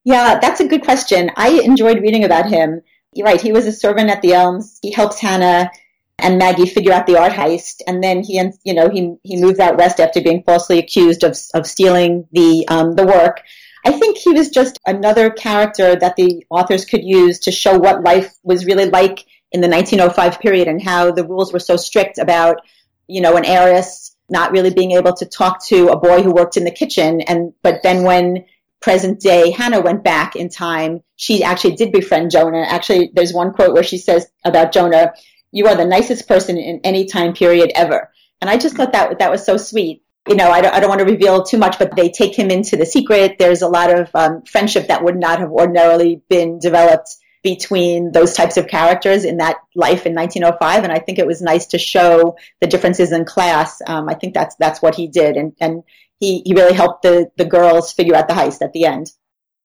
Yeah, 0.04 0.38
that's 0.38 0.61
a 0.61 0.68
good 0.68 0.84
question. 0.84 1.30
I 1.37 1.61
enjoyed 1.64 2.02
reading 2.02 2.25
about 2.25 2.49
him. 2.49 2.82
You're 3.12 3.26
right. 3.26 3.40
He 3.40 3.52
was 3.52 3.66
a 3.66 3.73
servant 3.73 4.11
at 4.11 4.23
the 4.23 4.34
Elms. 4.34 4.78
He 4.82 4.92
helps 4.92 5.18
Hannah 5.18 5.70
and 6.18 6.38
Maggie 6.38 6.66
figure 6.66 6.92
out 6.92 7.06
the 7.06 7.18
art 7.18 7.32
heist, 7.32 7.80
and 7.87 8.02
then 8.02 8.23
he, 8.23 8.40
you 8.64 8.75
know, 8.75 8.88
he 8.88 9.16
he 9.23 9.40
moves 9.40 9.58
out 9.58 9.78
west 9.78 10.00
after 10.00 10.20
being 10.20 10.42
falsely 10.42 10.78
accused 10.78 11.25
of 11.25 11.37
of 11.54 11.66
stealing 11.66 12.28
the 12.32 12.66
um, 12.68 12.94
the 12.94 13.06
work. 13.06 13.42
I 13.84 13.92
think 13.92 14.16
he 14.16 14.32
was 14.32 14.49
just 14.49 14.78
another 14.87 15.30
character 15.30 15.94
that 15.96 16.16
the 16.16 16.46
authors 16.49 16.84
could 16.84 17.04
use 17.04 17.40
to 17.40 17.52
show 17.52 17.78
what 17.78 18.02
life 18.02 18.32
was 18.42 18.64
really 18.64 18.87
like 18.87 19.25
in 19.52 19.61
the 19.61 19.68
1905 19.68 20.40
period 20.40 20.68
and 20.68 20.82
how 20.82 21.11
the 21.11 21.26
rules 21.26 21.52
were 21.52 21.58
so 21.61 21.76
strict 21.76 22.18
about, 22.18 22.62
you 23.06 23.20
know, 23.20 23.37
an 23.37 23.44
heiress 23.44 24.16
not 24.30 24.52
really 24.52 24.73
being 24.73 24.92
able 24.92 25.12
to 25.12 25.26
talk 25.26 25.62
to 25.66 25.88
a 25.88 25.99
boy 25.99 26.23
who 26.23 26.32
worked 26.32 26.56
in 26.56 26.64
the 26.64 26.70
kitchen, 26.70 27.20
and 27.20 27.52
but 27.62 27.82
then 27.82 28.04
when 28.04 28.46
present 28.84 29.18
day 29.18 29.50
Hannah 29.50 29.80
went 29.80 30.04
back 30.04 30.36
in 30.36 30.50
time, 30.50 31.00
she 31.16 31.42
actually 31.42 31.74
did 31.74 31.90
befriend 31.90 32.30
Jonah. 32.30 32.66
Actually, 32.68 33.10
there's 33.14 33.32
one 33.32 33.54
quote 33.54 33.72
where 33.72 33.82
she 33.82 33.96
says 33.96 34.26
about 34.44 34.72
Jonah, 34.72 35.14
"You 35.52 35.66
are 35.68 35.74
the 35.74 35.86
nicest 35.86 36.28
person 36.28 36.58
in 36.58 36.80
any 36.84 37.06
time 37.06 37.32
period 37.32 37.72
ever." 37.74 38.12
And 38.42 38.50
I 38.50 38.58
just 38.58 38.76
thought 38.76 38.92
that 38.92 39.20
that 39.20 39.30
was 39.30 39.44
so 39.44 39.56
sweet. 39.56 40.02
You 40.28 40.36
know, 40.36 40.50
I 40.50 40.60
don't, 40.60 40.74
I 40.74 40.80
don't 40.80 40.90
want 40.90 40.98
to 40.98 41.06
reveal 41.06 41.42
too 41.42 41.56
much, 41.56 41.78
but 41.78 41.96
they 41.96 42.10
take 42.10 42.38
him 42.38 42.50
into 42.50 42.76
the 42.76 42.84
secret. 42.84 43.36
There's 43.38 43.62
a 43.62 43.68
lot 43.68 43.90
of 43.90 44.10
um, 44.14 44.42
friendship 44.42 44.88
that 44.88 45.02
would 45.02 45.16
not 45.16 45.38
have 45.38 45.50
ordinarily 45.50 46.22
been 46.28 46.58
developed 46.58 47.08
between 47.42 48.10
those 48.10 48.34
types 48.34 48.56
of 48.56 48.66
characters 48.66 49.24
in 49.24 49.36
that 49.36 49.56
life 49.74 50.06
in 50.06 50.14
1905. 50.14 50.82
And 50.82 50.92
I 50.92 50.98
think 50.98 51.18
it 51.18 51.26
was 51.26 51.42
nice 51.42 51.66
to 51.68 51.78
show 51.78 52.36
the 52.60 52.66
differences 52.66 53.12
in 53.12 53.24
class. 53.24 53.80
Um, 53.86 54.08
I 54.08 54.14
think 54.14 54.34
that's 54.34 54.56
that's 54.56 54.82
what 54.82 54.94
he 54.94 55.08
did, 55.08 55.36
and 55.36 55.52
and 55.60 55.84
he, 56.21 56.42
he 56.44 56.54
really 56.54 56.75
helped 56.75 57.02
the, 57.02 57.30
the 57.37 57.44
girls 57.44 57.92
figure 57.92 58.14
out 58.14 58.28
the 58.28 58.35
heist 58.35 58.62
at 58.62 58.73
the 58.73 58.85
end. 58.85 59.12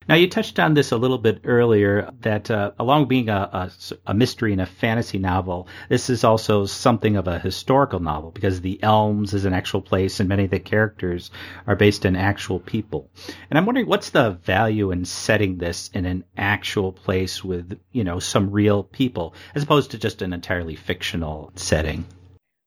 Now, 0.09 0.15
you 0.15 0.27
touched 0.27 0.57
on 0.57 0.73
this 0.73 0.91
a 0.91 0.97
little 0.97 1.19
bit 1.19 1.41
earlier 1.43 2.09
that 2.21 2.49
uh, 2.49 2.71
along 2.79 3.09
being 3.09 3.29
a, 3.29 3.47
a, 3.53 3.71
a, 4.07 4.13
mystery 4.15 4.53
and 4.53 4.61
a 4.61 4.65
fantasy 4.65 5.19
novel, 5.19 5.67
this 5.87 6.09
is 6.09 6.23
also 6.23 6.65
something 6.65 7.15
of 7.15 7.27
a 7.27 7.37
historical 7.37 7.99
novel 7.99 8.31
because 8.31 8.59
the 8.59 8.81
Elms 8.81 9.35
is 9.35 9.45
an 9.45 9.53
actual 9.53 9.81
place 9.81 10.19
and 10.19 10.27
many 10.27 10.45
of 10.45 10.49
the 10.49 10.59
characters 10.59 11.29
are 11.67 11.75
based 11.75 12.05
in 12.05 12.15
actual 12.15 12.59
people. 12.59 13.11
And 13.51 13.59
I'm 13.59 13.67
wondering 13.67 13.85
what's 13.85 14.09
the 14.09 14.31
value 14.31 14.89
in 14.89 15.05
setting 15.05 15.59
this 15.59 15.91
in 15.93 16.07
an 16.07 16.23
actual 16.35 16.91
place 16.91 17.43
with, 17.43 17.79
you 17.91 18.03
know, 18.03 18.17
some 18.17 18.49
real 18.49 18.81
people 18.81 19.35
as 19.53 19.61
opposed 19.61 19.91
to 19.91 19.99
just 19.99 20.23
an 20.23 20.33
entirely 20.33 20.75
fictional 20.75 21.51
setting? 21.53 22.05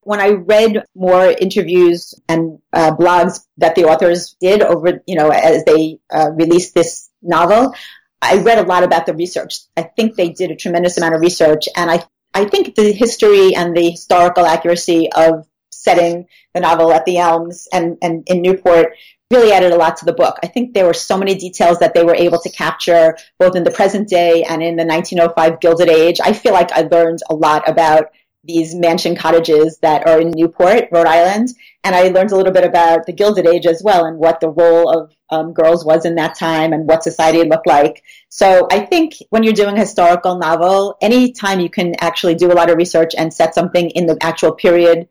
When 0.03 0.21
I 0.21 0.31
read 0.31 0.85
more 0.95 1.27
interviews 1.31 2.15
and 2.29 2.59
uh, 2.73 2.95
blogs 2.97 3.41
that 3.59 3.75
the 3.75 3.85
authors 3.85 4.37
did 4.41 4.63
over, 4.63 5.01
you 5.07 5.17
know, 5.17 5.31
as 5.31 5.65
they 5.65 6.01
uh, 6.13 6.31
released 6.33 6.75
this 6.75 7.09
novel, 7.23 7.75
I 8.21 8.39
read 8.39 8.59
a 8.59 8.67
lot 8.67 8.85
about 8.85 9.07
the 9.07 9.15
research. 9.15 9.61
I 9.77 9.83
think 9.83 10.17
they 10.17 10.31
did 10.31 10.51
a 10.51 10.57
tremendous 10.57 10.97
amount 10.97 11.15
of 11.15 11.21
research, 11.21 11.69
and 11.77 11.91
I 11.91 12.05
I 12.35 12.47
think 12.47 12.75
the 12.75 12.93
history 12.93 13.55
and 13.55 13.77
the 13.77 13.91
historical 13.91 14.47
accuracy 14.47 15.11
of 15.13 15.47
setting 15.71 16.27
the 16.55 16.61
novel 16.61 16.93
at 16.93 17.05
the 17.05 17.19
Elms 17.19 17.69
and, 17.73 17.99
and 18.01 18.23
in 18.27 18.41
Newport 18.41 18.95
really 19.31 19.53
added 19.53 19.73
a 19.73 19.77
lot 19.77 19.97
to 19.97 20.05
the 20.05 20.13
book. 20.13 20.39
I 20.43 20.47
think 20.47 20.73
there 20.73 20.87
were 20.87 20.95
so 20.95 21.17
many 21.17 21.35
details 21.35 21.79
that 21.81 21.95
they 21.95 22.05
were 22.05 22.15
able 22.15 22.39
to 22.41 22.51
capture 22.51 23.17
both 23.39 23.57
in 23.57 23.65
the 23.65 23.71
present 23.71 24.09
day 24.09 24.45
and 24.45 24.63
in 24.63 24.77
the 24.77 24.85
1905 24.85 25.61
Gilded 25.61 25.89
Age. 25.89 26.21
I 26.23 26.33
feel 26.33 26.53
like 26.53 26.71
I 26.73 26.83
learned 26.83 27.21
a 27.29 27.35
lot 27.35 27.69
about 27.69 28.11
these 28.45 28.75
mansion 28.75 29.15
cottages 29.15 29.79
that 29.79 30.07
are 30.07 30.21
in 30.21 30.31
Newport, 30.31 30.89
Rhode 30.91 31.07
Island. 31.07 31.49
And 31.85 31.95
I 31.95 32.09
learned 32.09 32.33
a 32.33 32.37
little 32.37 32.53
bit 32.53 32.65
about 32.65 33.07
the 33.07 33.13
Gilded 33.13 33.47
Age 33.47 33.67
as 33.67 33.83
well 33.85 34.05
and 34.05 34.19
what 34.19 34.41
the 34.41 34.51
role 34.51 34.89
of 34.91 35.13
um, 35.31 35.53
girls 35.53 35.85
was 35.85 36.05
in 36.05 36.17
that 36.17 36.35
time 36.35 36.73
and 36.73 36.87
what 36.87 37.05
society 37.05 37.45
looked 37.45 37.67
like. 37.67 38.03
So 38.29 38.67
I 38.71 38.81
think 38.81 39.15
when 39.31 39.43
you're 39.43 39.53
doing 39.53 39.77
a 39.77 39.81
historical 39.81 40.39
novel, 40.39 40.97
anytime 41.01 41.61
you 41.61 41.71
can 41.71 41.95
actually 42.01 42.35
do 42.35 42.51
a 42.51 42.55
lot 42.55 42.71
of 42.71 42.77
research 42.77 43.15
and 43.17 43.33
set 43.33 43.55
something 43.55 43.91
in 43.91 44.07
the 44.07 44.19
actual 44.21 44.53
period, 44.53 45.09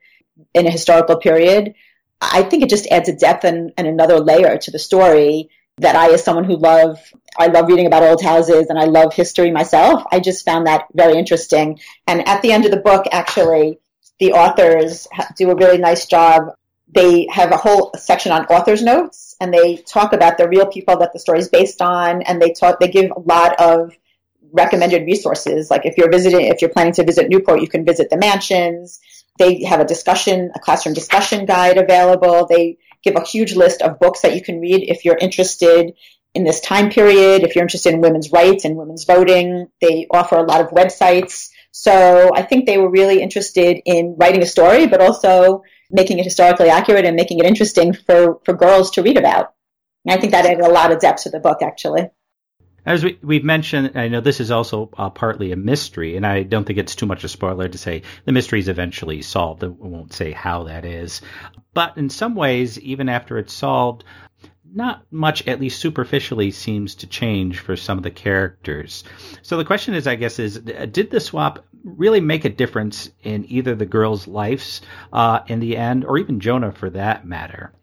in 0.54 0.67
a 0.67 0.72
historical 0.72 1.17
period, 1.17 1.74
I 2.22 2.44
think 2.44 2.63
it 2.63 2.70
just 2.70 2.88
adds 2.88 3.10
a 3.10 3.15
depth 3.15 3.46
and, 3.46 3.74
and 3.78 3.88
another 3.88 4.20
layer 4.20 4.58
to 4.58 4.72
the 4.72 4.80
story 4.80 5.50
that 5.78 5.96
I, 5.96 6.12
as 6.12 6.24
someone 6.24 6.44
who 6.44 6.58
love, 6.58 7.00
I 7.38 7.48
love 7.48 7.67
reading 7.67 7.88
about 7.88 8.04
old 8.04 8.22
houses 8.22 8.67
and 8.70 8.78
I 8.78 8.86
love 8.86 9.13
history 9.13 9.52
myself. 9.52 10.04
I 10.12 10.20
just 10.20 10.46
found 10.46 10.67
that 10.67 10.88
very 10.94 11.17
interesting. 11.17 11.80
And 12.08 12.28
at 12.28 12.41
the 12.41 12.52
end 12.52 12.65
of 12.65 12.72
the 12.72 12.78
book, 12.78 13.06
actually, 13.12 13.80
the 14.20 14.34
authors 14.34 15.08
do 15.38 15.50
a 15.50 15.56
really 15.56 15.78
nice 15.78 16.06
job. 16.06 16.54
They 16.94 17.28
have 17.32 17.52
a 17.52 17.58
whole 17.58 17.91
section 17.98 18.32
on 18.34 18.46
author's 18.48 18.84
notes 18.84 19.36
and 19.39 19.54
they 19.54 19.78
talk 19.78 20.13
about 20.13 20.38
the 20.38 20.50
real 20.50 20.65
people 20.65 20.98
that 20.98 21.13
the 21.13 21.20
story 21.20 21.39
is 21.39 21.48
based 21.48 21.82
on. 21.82 22.22
And 22.22 22.41
they 22.41 22.52
talk, 22.52 22.80
they 22.80 22.89
give 22.89 23.12
a 23.12 23.20
lot 23.20 23.60
of 23.60 23.94
recommended 24.52 25.06
resources. 25.06 25.72
Like 25.72 25.86
if 25.86 25.98
you're 25.98 26.12
visiting, 26.12 26.48
if 26.48 26.62
you're 26.62 26.70
planning 26.70 26.94
to 26.94 27.06
visit 27.06 27.30
Newport, 27.30 27.62
you 27.62 27.70
can 27.70 27.86
visit 27.86 28.10
the 28.10 28.17
mansions. 28.17 29.00
They 29.39 29.63
have 29.63 29.80
a 29.80 29.86
discussion, 29.86 30.52
a 30.54 30.60
classroom 30.60 30.94
discussion 30.94 31.46
guide 31.46 31.78
available. 31.78 32.46
They 32.46 32.78
give 33.04 33.15
a 33.15 33.26
huge 33.26 33.56
list 33.56 33.82
of 33.82 34.00
books 34.00 34.22
that 34.22 34.36
you 34.36 34.44
can 34.44 34.60
read 34.60 34.84
if 34.84 35.06
you're 35.06 35.17
interested 35.17 35.94
in 36.34 36.44
this 36.44 36.60
time 36.62 36.89
period, 36.89 37.44
if 37.44 37.56
you're 37.56 37.63
interested 37.63 37.94
in 37.94 38.02
women's 38.02 38.32
rights 38.32 38.65
and 38.65 38.78
women's 38.78 39.04
voting. 39.04 39.67
They 39.82 40.08
offer 40.10 40.38
a 40.38 40.44
lot 40.44 40.62
of 40.62 40.72
websites. 40.72 41.50
So 41.72 42.32
I 42.34 42.41
think 42.41 42.65
they 42.65 42.78
were 42.78 42.89
really 42.89 43.22
interested 43.22 43.82
in 43.86 44.15
writing 44.17 44.41
a 44.41 44.46
story, 44.46 44.88
but 44.88 45.02
also 45.02 45.63
making 45.89 46.20
it 46.20 46.26
historically 46.26 46.70
accurate 46.70 47.06
and 47.06 47.15
making 47.15 47.39
it 47.39 47.46
interesting 47.46 47.94
for, 47.94 48.39
for 48.46 48.54
girls 48.54 48.91
to 48.91 49.04
read 49.04 49.17
about. 49.17 49.54
And 50.06 50.17
I 50.17 50.20
think 50.20 50.32
that 50.32 50.46
added 50.46 50.65
a 50.65 50.72
lot 50.72 50.91
of 50.91 51.00
depth 51.00 51.24
to 51.24 51.30
the 51.30 51.39
book, 51.39 51.62
actually. 51.62 52.10
As 52.86 53.04
we, 53.04 53.20
we've 53.22 53.44
mentioned, 53.44 53.91
I 53.96 54.08
know 54.08 54.22
this 54.22 54.39
is 54.39 54.50
also 54.50 54.89
uh, 54.98 55.12
partly 55.12 55.52
a 55.52 55.56
mystery, 55.56 56.17
and 56.17 56.26
I 56.26 56.41
don't 56.44 56.65
think 56.65 56.80
it's 56.80 56.96
too 56.96 57.06
much 57.06 57.24
a 57.24 57.30
spoiler 57.30 57.67
to 57.67 57.78
say 57.78 58.02
the 58.26 58.32
mystery 58.32 58.60
is 58.60 58.70
eventually 58.70 59.22
solved. 59.22 59.63
I 59.63 59.67
won't 59.67 60.13
say 60.13 60.32
how 60.32 60.63
that 60.63 60.84
is. 60.84 61.22
But 61.74 61.98
in 61.98 62.10
some 62.10 62.34
ways, 62.36 62.80
even 62.80 63.08
after 63.08 63.38
it's 63.38 63.54
solved, 63.54 64.04
not 64.73 65.03
much, 65.12 65.47
at 65.47 65.60
least 65.60 65.79
superficially, 65.79 66.51
seems 66.51 66.95
to 66.95 67.07
change 67.07 67.60
for 67.60 67.75
some 67.75 67.97
of 67.97 68.03
the 68.03 68.12
characters. 68.12 69.03
So 69.41 69.57
the 69.57 69.65
question 69.65 69.93
is, 69.93 70.07
I 70.07 70.15
guess, 70.15 70.39
is 70.39 70.60
did 70.60 71.12
the 71.12 71.19
swap 71.19 71.65
really 71.84 72.21
make 72.21 72.45
a 72.45 72.49
difference 72.49 73.10
in 73.23 73.45
either 73.49 73.75
the 73.75 73.86
girls' 73.86 74.27
lives 74.27 74.81
uh, 75.12 75.41
in 75.47 75.60
the 75.60 75.77
end, 75.77 76.05
or 76.05 76.17
even 76.17 76.39
Jonah 76.39 76.71
for 76.71 76.89
that 76.91 77.25
matter? 77.25 77.73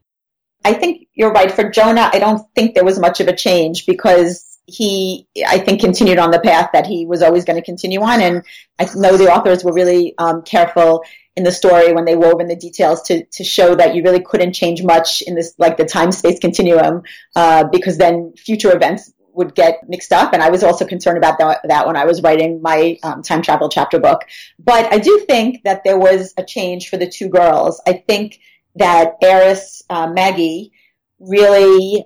I 0.64 0.74
think 0.74 1.08
you're 1.14 1.32
right. 1.32 1.50
For 1.50 1.70
Jonah, 1.70 2.10
I 2.12 2.18
don't 2.18 2.42
think 2.54 2.74
there 2.74 2.84
was 2.84 2.98
much 2.98 3.20
of 3.20 3.28
a 3.28 3.36
change 3.36 3.86
because 3.86 4.58
he, 4.66 5.26
I 5.46 5.58
think, 5.58 5.80
continued 5.80 6.18
on 6.18 6.30
the 6.30 6.40
path 6.40 6.70
that 6.74 6.86
he 6.86 7.06
was 7.06 7.22
always 7.22 7.44
going 7.44 7.58
to 7.58 7.64
continue 7.64 8.02
on. 8.02 8.20
And 8.20 8.44
I 8.78 8.86
know 8.94 9.16
the 9.16 9.32
authors 9.32 9.64
were 9.64 9.72
really 9.72 10.14
um, 10.18 10.42
careful 10.42 11.04
in 11.38 11.44
the 11.44 11.52
story 11.52 11.92
when 11.92 12.04
they 12.04 12.16
wove 12.16 12.40
in 12.40 12.48
the 12.48 12.56
details 12.56 13.02
to, 13.02 13.24
to 13.26 13.44
show 13.44 13.76
that 13.76 13.94
you 13.94 14.02
really 14.02 14.20
couldn't 14.20 14.54
change 14.54 14.82
much 14.82 15.22
in 15.22 15.36
this, 15.36 15.54
like 15.56 15.76
the 15.76 15.84
time 15.84 16.10
space 16.10 16.40
continuum, 16.40 17.02
uh, 17.36 17.62
because 17.70 17.96
then 17.96 18.32
future 18.36 18.74
events 18.74 19.12
would 19.32 19.54
get 19.54 19.88
mixed 19.88 20.12
up. 20.12 20.32
And 20.32 20.42
I 20.42 20.50
was 20.50 20.64
also 20.64 20.84
concerned 20.84 21.16
about 21.16 21.38
that, 21.38 21.60
that 21.68 21.86
when 21.86 21.94
I 21.94 22.06
was 22.06 22.22
writing 22.22 22.60
my 22.60 22.98
um, 23.04 23.22
time 23.22 23.40
travel 23.40 23.68
chapter 23.68 24.00
book. 24.00 24.22
But 24.58 24.92
I 24.92 24.98
do 24.98 25.24
think 25.28 25.62
that 25.62 25.84
there 25.84 25.96
was 25.96 26.34
a 26.36 26.44
change 26.44 26.88
for 26.88 26.96
the 26.96 27.08
two 27.08 27.28
girls. 27.28 27.80
I 27.86 27.92
think 27.92 28.40
that 28.74 29.12
heiress, 29.22 29.84
uh, 29.88 30.08
Maggie, 30.08 30.72
really 31.20 32.04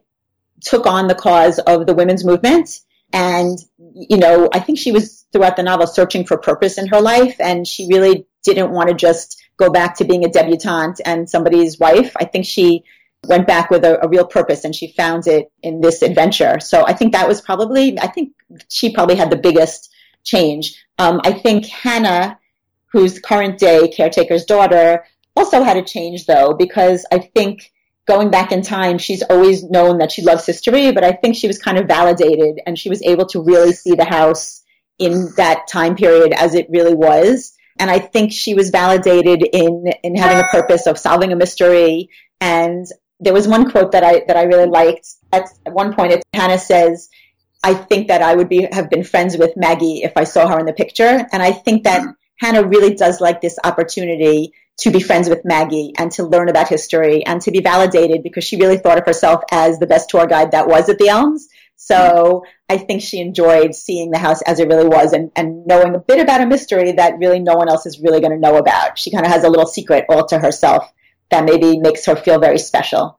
took 0.60 0.86
on 0.86 1.08
the 1.08 1.14
cause 1.14 1.58
of 1.58 1.86
the 1.86 1.94
women's 1.94 2.22
movement. 2.22 2.80
And, 3.14 3.58
you 3.94 4.18
know, 4.18 4.50
I 4.52 4.60
think 4.60 4.78
she 4.78 4.92
was 4.92 5.24
throughout 5.32 5.56
the 5.56 5.62
novel 5.62 5.86
searching 5.86 6.26
for 6.26 6.36
purpose 6.36 6.76
in 6.76 6.88
her 6.88 7.00
life 7.00 7.36
and 7.40 7.66
she 7.66 7.88
really 7.90 8.26
didn't 8.44 8.70
want 8.70 8.88
to 8.88 8.94
just 8.94 9.42
go 9.56 9.70
back 9.70 9.96
to 9.96 10.04
being 10.04 10.24
a 10.24 10.30
debutante 10.30 11.00
and 11.04 11.28
somebody's 11.28 11.78
wife. 11.78 12.12
I 12.16 12.24
think 12.24 12.46
she 12.46 12.84
went 13.26 13.46
back 13.46 13.70
with 13.70 13.84
a, 13.84 14.04
a, 14.04 14.08
real 14.08 14.26
purpose 14.26 14.64
and 14.64 14.74
she 14.74 14.92
found 14.96 15.26
it 15.26 15.52
in 15.62 15.80
this 15.80 16.02
adventure. 16.02 16.58
So 16.58 16.84
I 16.84 16.92
think 16.92 17.12
that 17.12 17.28
was 17.28 17.40
probably, 17.40 17.98
I 18.00 18.08
think 18.08 18.32
she 18.68 18.92
probably 18.92 19.14
had 19.14 19.30
the 19.30 19.36
biggest 19.36 19.90
change. 20.24 20.84
Um, 20.98 21.20
I 21.22 21.32
think 21.32 21.66
Hannah, 21.66 22.38
who's 22.86 23.20
current 23.20 23.58
day 23.58 23.88
caretaker's 23.88 24.44
daughter, 24.44 25.04
also 25.36 25.62
had 25.62 25.76
a 25.76 25.84
change 25.84 26.26
though, 26.26 26.54
because 26.54 27.06
I 27.12 27.18
think 27.18 27.72
going 28.06 28.30
back 28.30 28.50
in 28.50 28.62
time, 28.62 28.98
she's 28.98 29.22
always 29.22 29.62
known 29.62 29.98
that 29.98 30.10
she 30.10 30.22
loves 30.22 30.44
history, 30.44 30.90
but 30.90 31.04
I 31.04 31.12
think 31.12 31.36
she 31.36 31.46
was 31.46 31.58
kind 31.58 31.78
of 31.78 31.86
validated 31.86 32.60
and 32.66 32.78
she 32.78 32.88
was 32.88 33.02
able 33.02 33.26
to 33.26 33.42
really 33.42 33.72
see 33.72 33.94
the 33.94 34.04
house 34.04 34.62
in 34.98 35.28
that 35.36 35.68
time 35.68 35.94
period 35.94 36.32
as 36.32 36.54
it 36.54 36.66
really 36.70 36.94
was. 36.94 37.56
And 37.82 37.90
I 37.90 37.98
think 37.98 38.30
she 38.32 38.54
was 38.54 38.70
validated 38.70 39.42
in, 39.42 39.92
in 40.04 40.14
having 40.14 40.38
a 40.38 40.46
purpose 40.52 40.86
of 40.86 40.96
solving 40.96 41.32
a 41.32 41.36
mystery. 41.36 42.10
And 42.40 42.86
there 43.18 43.32
was 43.32 43.48
one 43.48 43.72
quote 43.72 43.90
that 43.90 44.04
I, 44.04 44.22
that 44.28 44.36
I 44.36 44.44
really 44.44 44.68
liked. 44.68 45.08
At 45.32 45.48
one 45.66 45.92
point, 45.92 46.12
it, 46.12 46.22
Hannah 46.32 46.60
says, 46.60 47.08
I 47.64 47.74
think 47.74 48.06
that 48.06 48.22
I 48.22 48.36
would 48.36 48.48
be, 48.48 48.68
have 48.70 48.88
been 48.88 49.02
friends 49.02 49.36
with 49.36 49.56
Maggie 49.56 50.04
if 50.04 50.12
I 50.14 50.22
saw 50.22 50.46
her 50.46 50.60
in 50.60 50.66
the 50.66 50.72
picture. 50.72 51.26
And 51.32 51.42
I 51.42 51.50
think 51.50 51.82
that 51.82 52.06
Hannah 52.38 52.62
really 52.62 52.94
does 52.94 53.20
like 53.20 53.40
this 53.40 53.58
opportunity 53.64 54.52
to 54.78 54.92
be 54.92 55.00
friends 55.00 55.28
with 55.28 55.44
Maggie 55.44 55.92
and 55.98 56.12
to 56.12 56.22
learn 56.22 56.48
about 56.48 56.68
history 56.68 57.26
and 57.26 57.42
to 57.42 57.50
be 57.50 57.62
validated 57.62 58.22
because 58.22 58.44
she 58.44 58.58
really 58.58 58.78
thought 58.78 58.98
of 58.98 59.06
herself 59.06 59.42
as 59.50 59.80
the 59.80 59.88
best 59.88 60.08
tour 60.08 60.28
guide 60.28 60.52
that 60.52 60.68
was 60.68 60.88
at 60.88 60.98
the 60.98 61.08
Elms. 61.08 61.48
So 61.84 62.44
I 62.68 62.78
think 62.78 63.02
she 63.02 63.18
enjoyed 63.18 63.74
seeing 63.74 64.12
the 64.12 64.18
house 64.18 64.40
as 64.42 64.60
it 64.60 64.68
really 64.68 64.86
was 64.86 65.12
and, 65.12 65.32
and 65.34 65.66
knowing 65.66 65.96
a 65.96 65.98
bit 65.98 66.20
about 66.20 66.40
a 66.40 66.46
mystery 66.46 66.92
that 66.92 67.18
really 67.18 67.40
no 67.40 67.56
one 67.56 67.68
else 67.68 67.86
is 67.86 67.98
really 67.98 68.20
going 68.20 68.30
to 68.30 68.38
know 68.38 68.56
about. 68.56 68.96
She 68.96 69.10
kind 69.10 69.26
of 69.26 69.32
has 69.32 69.42
a 69.42 69.48
little 69.48 69.66
secret 69.66 70.06
all 70.08 70.24
to 70.28 70.38
herself 70.38 70.88
that 71.32 71.44
maybe 71.44 71.80
makes 71.80 72.06
her 72.06 72.14
feel 72.14 72.38
very 72.38 72.60
special. 72.60 73.18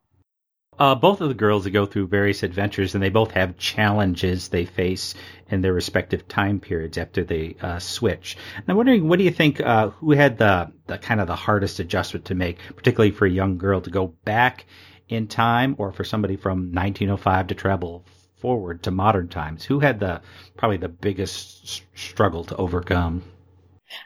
Uh, 0.80 0.96
both 0.96 1.20
of 1.20 1.28
the 1.28 1.34
girls 1.34 1.68
go 1.68 1.86
through 1.86 2.08
various 2.08 2.42
adventures, 2.42 2.96
and 2.96 3.04
they 3.04 3.10
both 3.10 3.32
have 3.32 3.58
challenges 3.58 4.48
they 4.48 4.64
face 4.64 5.14
in 5.50 5.60
their 5.60 5.74
respective 5.74 6.26
time 6.30 6.62
periods 6.62 6.98
after 6.98 7.26
they 7.26 7.58
uh, 7.62 7.80
switch. 7.80 8.38
And 8.56 8.64
I'm 8.70 8.78
wondering, 8.78 9.10
what 9.10 9.20
do 9.20 9.26
you 9.26 9.32
think? 9.32 9.60
Uh, 9.60 9.90
who 9.90 10.12
had 10.12 10.38
the, 10.38 10.72
the 10.88 10.98
kind 10.98 11.20
of 11.20 11.28
the 11.28 11.36
hardest 11.36 11.82
adjustment 11.82 12.26
to 12.28 12.36
make, 12.36 12.60
particularly 12.78 13.12
for 13.12 13.26
a 13.26 13.30
young 13.30 13.58
girl 13.58 13.82
to 13.82 13.90
go 13.90 14.08
back 14.08 14.66
in 15.10 15.28
time, 15.28 15.76
or 15.78 15.92
for 15.92 16.06
somebody 16.06 16.38
from 16.38 16.72
1905 16.72 17.48
to 17.48 17.56
travel 17.56 18.06
forward 18.44 18.84
to 18.84 18.92
modern 18.92 19.30
times? 19.30 19.64
Who 19.64 19.80
had 19.80 20.02
the 20.02 20.22
probably 20.58 20.76
the 20.76 20.90
biggest 20.90 21.82
struggle 21.96 22.44
to 22.44 22.56
overcome? 22.58 23.24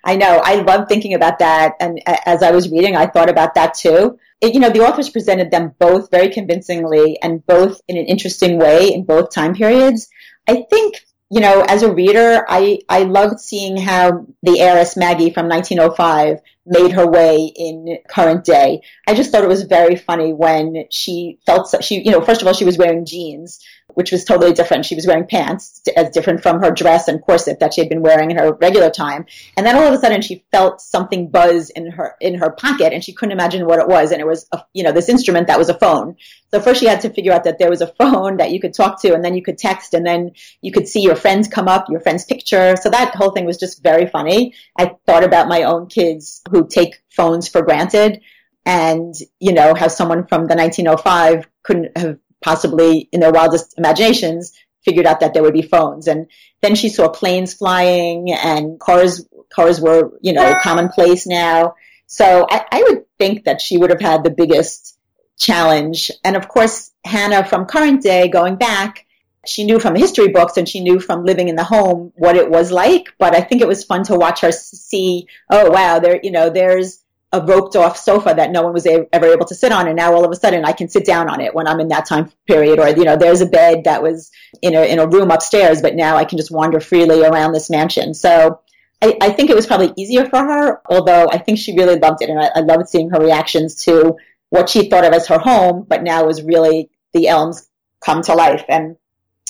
I 0.04 0.16
know. 0.16 0.40
I 0.44 0.58
love 0.62 0.88
thinking 0.88 1.16
about 1.16 1.40
that. 1.40 1.74
And 1.80 2.00
as 2.06 2.44
I 2.44 2.52
was 2.52 2.70
reading, 2.70 2.96
I 2.96 3.08
thought 3.08 3.32
about 3.32 3.56
that 3.56 3.74
too. 3.74 4.20
It, 4.40 4.54
you 4.54 4.60
know, 4.60 4.70
the 4.70 4.82
authors 4.82 5.10
presented 5.10 5.50
them 5.50 5.74
both 5.80 6.12
very 6.12 6.30
convincingly 6.30 7.18
and 7.20 7.44
both 7.48 7.82
in 7.88 7.98
an 7.98 8.06
interesting 8.06 8.60
way 8.60 8.94
in 8.94 9.06
both 9.06 9.34
time 9.34 9.56
periods. 9.56 10.08
I 10.48 10.68
think, 10.70 11.04
you 11.32 11.42
know, 11.42 11.66
as 11.68 11.82
a 11.82 11.92
reader, 11.92 12.46
I, 12.48 12.82
I 12.88 13.04
loved 13.04 13.40
seeing 13.40 13.76
how 13.76 14.28
the 14.44 14.60
heiress 14.60 14.96
Maggie 14.96 15.32
from 15.32 15.50
1905 15.50 16.42
made 16.68 16.92
her 16.92 17.08
way 17.08 17.52
in 17.56 17.98
current 18.08 18.44
day. 18.44 18.82
I 19.08 19.16
just 19.16 19.32
thought 19.32 19.44
it 19.44 19.50
was 19.50 19.64
very 19.64 19.96
funny 19.96 20.32
when 20.32 20.86
she 20.92 21.40
felt, 21.46 21.70
so, 21.70 21.80
she, 21.80 22.04
you 22.04 22.12
know, 22.12 22.22
first 22.22 22.42
of 22.42 22.48
all, 22.48 22.54
she 22.54 22.66
was 22.66 22.78
wearing 22.78 23.06
jeans 23.06 23.60
which 23.98 24.12
was 24.12 24.24
totally 24.24 24.54
different. 24.54 24.86
She 24.86 24.94
was 24.94 25.08
wearing 25.08 25.26
pants 25.26 25.82
as 25.96 26.12
different 26.12 26.44
from 26.44 26.62
her 26.62 26.70
dress 26.70 27.08
and 27.08 27.20
corset 27.20 27.62
that 27.62 27.74
she 27.74 27.82
had 27.82 27.90
been 27.90 28.04
wearing 28.04 28.30
in 28.30 28.38
her 28.38 28.54
regular 28.54 28.92
time. 28.92 29.26
And 29.58 29.66
then 29.66 29.76
all 29.76 29.88
of 29.88 29.94
a 29.96 29.98
sudden 29.98 30.22
she 30.22 30.46
felt 30.52 30.82
something 30.82 31.32
buzz 31.32 31.72
in 31.72 31.90
her, 31.90 32.16
in 32.22 32.36
her 32.36 32.52
pocket 32.52 32.94
and 32.94 33.04
she 33.04 33.14
couldn't 33.14 33.32
imagine 33.32 33.66
what 33.66 33.80
it 33.80 33.88
was. 33.88 34.12
And 34.12 34.22
it 34.22 34.28
was, 34.28 34.46
a, 34.52 34.62
you 34.72 34.84
know, 34.84 34.92
this 34.92 35.10
instrument 35.10 35.48
that 35.48 35.58
was 35.58 35.70
a 35.70 35.80
phone. 35.80 36.16
So 36.52 36.60
first 36.60 36.80
she 36.80 36.86
had 36.86 37.02
to 37.02 37.10
figure 37.10 37.34
out 37.34 37.46
that 37.46 37.58
there 37.58 37.72
was 37.72 37.82
a 37.82 37.88
phone 37.88 38.38
that 38.38 38.52
you 38.52 38.60
could 38.60 38.76
talk 38.76 39.02
to 39.02 39.16
and 39.16 39.26
then 39.26 39.34
you 39.34 39.42
could 39.42 39.58
text 39.58 39.96
and 39.96 40.06
then 40.06 40.34
you 40.62 40.72
could 40.72 40.88
see 40.88 41.02
your 41.02 41.16
friends 41.16 41.48
come 41.48 41.68
up, 41.68 41.90
your 41.90 42.00
friend's 42.00 42.24
picture. 42.24 42.76
So 42.76 42.92
that 42.92 43.16
whole 43.16 43.32
thing 43.32 43.46
was 43.46 43.58
just 43.58 43.82
very 43.82 44.06
funny. 44.06 44.54
I 44.78 44.96
thought 45.08 45.24
about 45.24 45.48
my 45.48 45.64
own 45.64 45.88
kids 45.88 46.44
who 46.52 46.68
take 46.68 47.02
phones 47.10 47.48
for 47.48 47.64
granted 47.64 48.22
and, 48.64 49.16
you 49.40 49.54
know, 49.54 49.74
how 49.74 49.88
someone 49.88 50.28
from 50.28 50.46
the 50.46 50.56
1905 50.56 51.48
couldn't 51.64 51.98
have 51.98 52.20
possibly 52.42 53.10
in 53.12 53.20
their 53.20 53.32
wildest 53.32 53.76
imaginations 53.78 54.54
figured 54.84 55.06
out 55.06 55.20
that 55.20 55.34
there 55.34 55.44
would 55.44 55.54
be 55.54 55.62
phones. 55.62 56.08
And 56.08 56.28
then 56.62 56.76
she 56.76 56.90
saw 56.90 57.10
planes 57.10 57.54
flying 57.54 58.32
and 58.32 58.80
cars, 58.80 59.28
cars 59.54 59.82
were, 59.82 60.12
you 60.22 60.34
know, 60.34 60.54
ah! 60.56 60.60
commonplace 60.62 61.28
now. 61.28 61.76
So 62.08 62.48
I, 62.50 62.66
I 62.72 62.84
would 62.84 63.06
think 63.20 63.44
that 63.46 63.62
she 63.62 63.78
would 63.78 63.90
have 63.90 64.02
had 64.02 64.24
the 64.24 64.30
biggest 64.30 64.98
challenge. 65.38 66.10
And 66.24 66.36
of 66.36 66.48
course, 66.48 66.92
Hannah 67.04 67.46
from 67.46 67.66
current 67.66 68.02
day 68.02 68.30
going 68.30 68.56
back, 68.56 69.06
she 69.46 69.66
knew 69.66 69.80
from 69.80 69.96
history 69.96 70.30
books 70.30 70.58
and 70.58 70.68
she 70.68 70.80
knew 70.80 71.00
from 71.00 71.24
living 71.24 71.48
in 71.48 71.56
the 71.56 71.64
home 71.64 72.12
what 72.16 72.36
it 72.36 72.50
was 72.50 72.72
like. 72.72 73.14
But 73.18 73.36
I 73.36 73.42
think 73.42 73.62
it 73.62 73.68
was 73.68 73.84
fun 73.84 74.04
to 74.06 74.16
watch 74.16 74.42
her 74.42 74.52
see, 74.52 75.28
oh 75.50 75.70
wow, 75.70 76.00
there, 76.00 76.20
you 76.22 76.32
know, 76.32 76.50
there's 76.50 77.00
a 77.34 77.42
roped 77.42 77.76
off 77.76 77.98
sofa 77.98 78.34
that 78.36 78.52
no 78.52 78.62
one 78.62 78.74
was 78.74 78.86
a- 78.86 79.08
ever 79.12 79.26
able 79.28 79.46
to 79.46 79.56
sit 79.56 79.72
on. 79.72 79.88
And 79.88 79.98
now 79.98 80.14
all 80.14 80.24
of 80.24 80.32
a 80.32 80.36
sudden 80.36 80.64
I 80.64 80.72
can 80.72 80.88
sit 80.88 81.06
down 81.06 81.30
on 81.30 81.42
it 81.42 81.54
when 81.54 81.68
I'm 81.68 81.80
in 81.80 81.90
that 81.90 82.06
time 82.06 82.32
period. 82.48 82.80
Or, 82.80 82.88
you 82.88 83.04
know, 83.04 83.18
there's 83.18 83.42
a 83.42 83.46
bed 83.46 83.84
that 83.84 84.02
was 84.02 84.32
in 84.62 84.76
a, 84.76 84.84
in 84.84 85.00
a 85.00 85.08
room 85.08 85.30
upstairs, 85.32 85.82
but 85.82 85.96
now 85.96 86.16
I 86.16 86.26
can 86.26 86.38
just 86.38 86.52
wander 86.52 86.80
freely 86.80 87.24
around 87.24 87.52
this 87.52 87.70
mansion. 87.70 88.14
So 88.14 88.62
I, 89.02 89.18
I 89.22 89.30
think 89.32 89.50
it 89.50 89.56
was 89.56 89.68
probably 89.68 89.94
easier 89.98 90.26
for 90.30 90.40
her, 90.40 90.82
although 90.90 91.28
I 91.30 91.38
think 91.38 91.60
she 91.60 91.76
really 91.76 92.00
loved 92.00 92.22
it. 92.22 92.30
And 92.30 92.40
I, 92.40 92.50
I 92.56 92.60
loved 92.62 92.88
seeing 92.88 93.10
her 93.10 93.20
reactions 93.20 93.84
to 93.84 94.16
what 94.50 94.70
she 94.70 94.90
thought 94.90 95.04
of 95.04 95.14
as 95.14 95.28
her 95.28 95.40
home, 95.40 95.86
but 95.88 96.04
now 96.04 96.26
was 96.26 96.42
really 96.42 96.90
the 97.14 97.28
elms 97.28 97.68
come 98.00 98.22
to 98.24 98.36
life. 98.36 98.64
And 98.70 98.96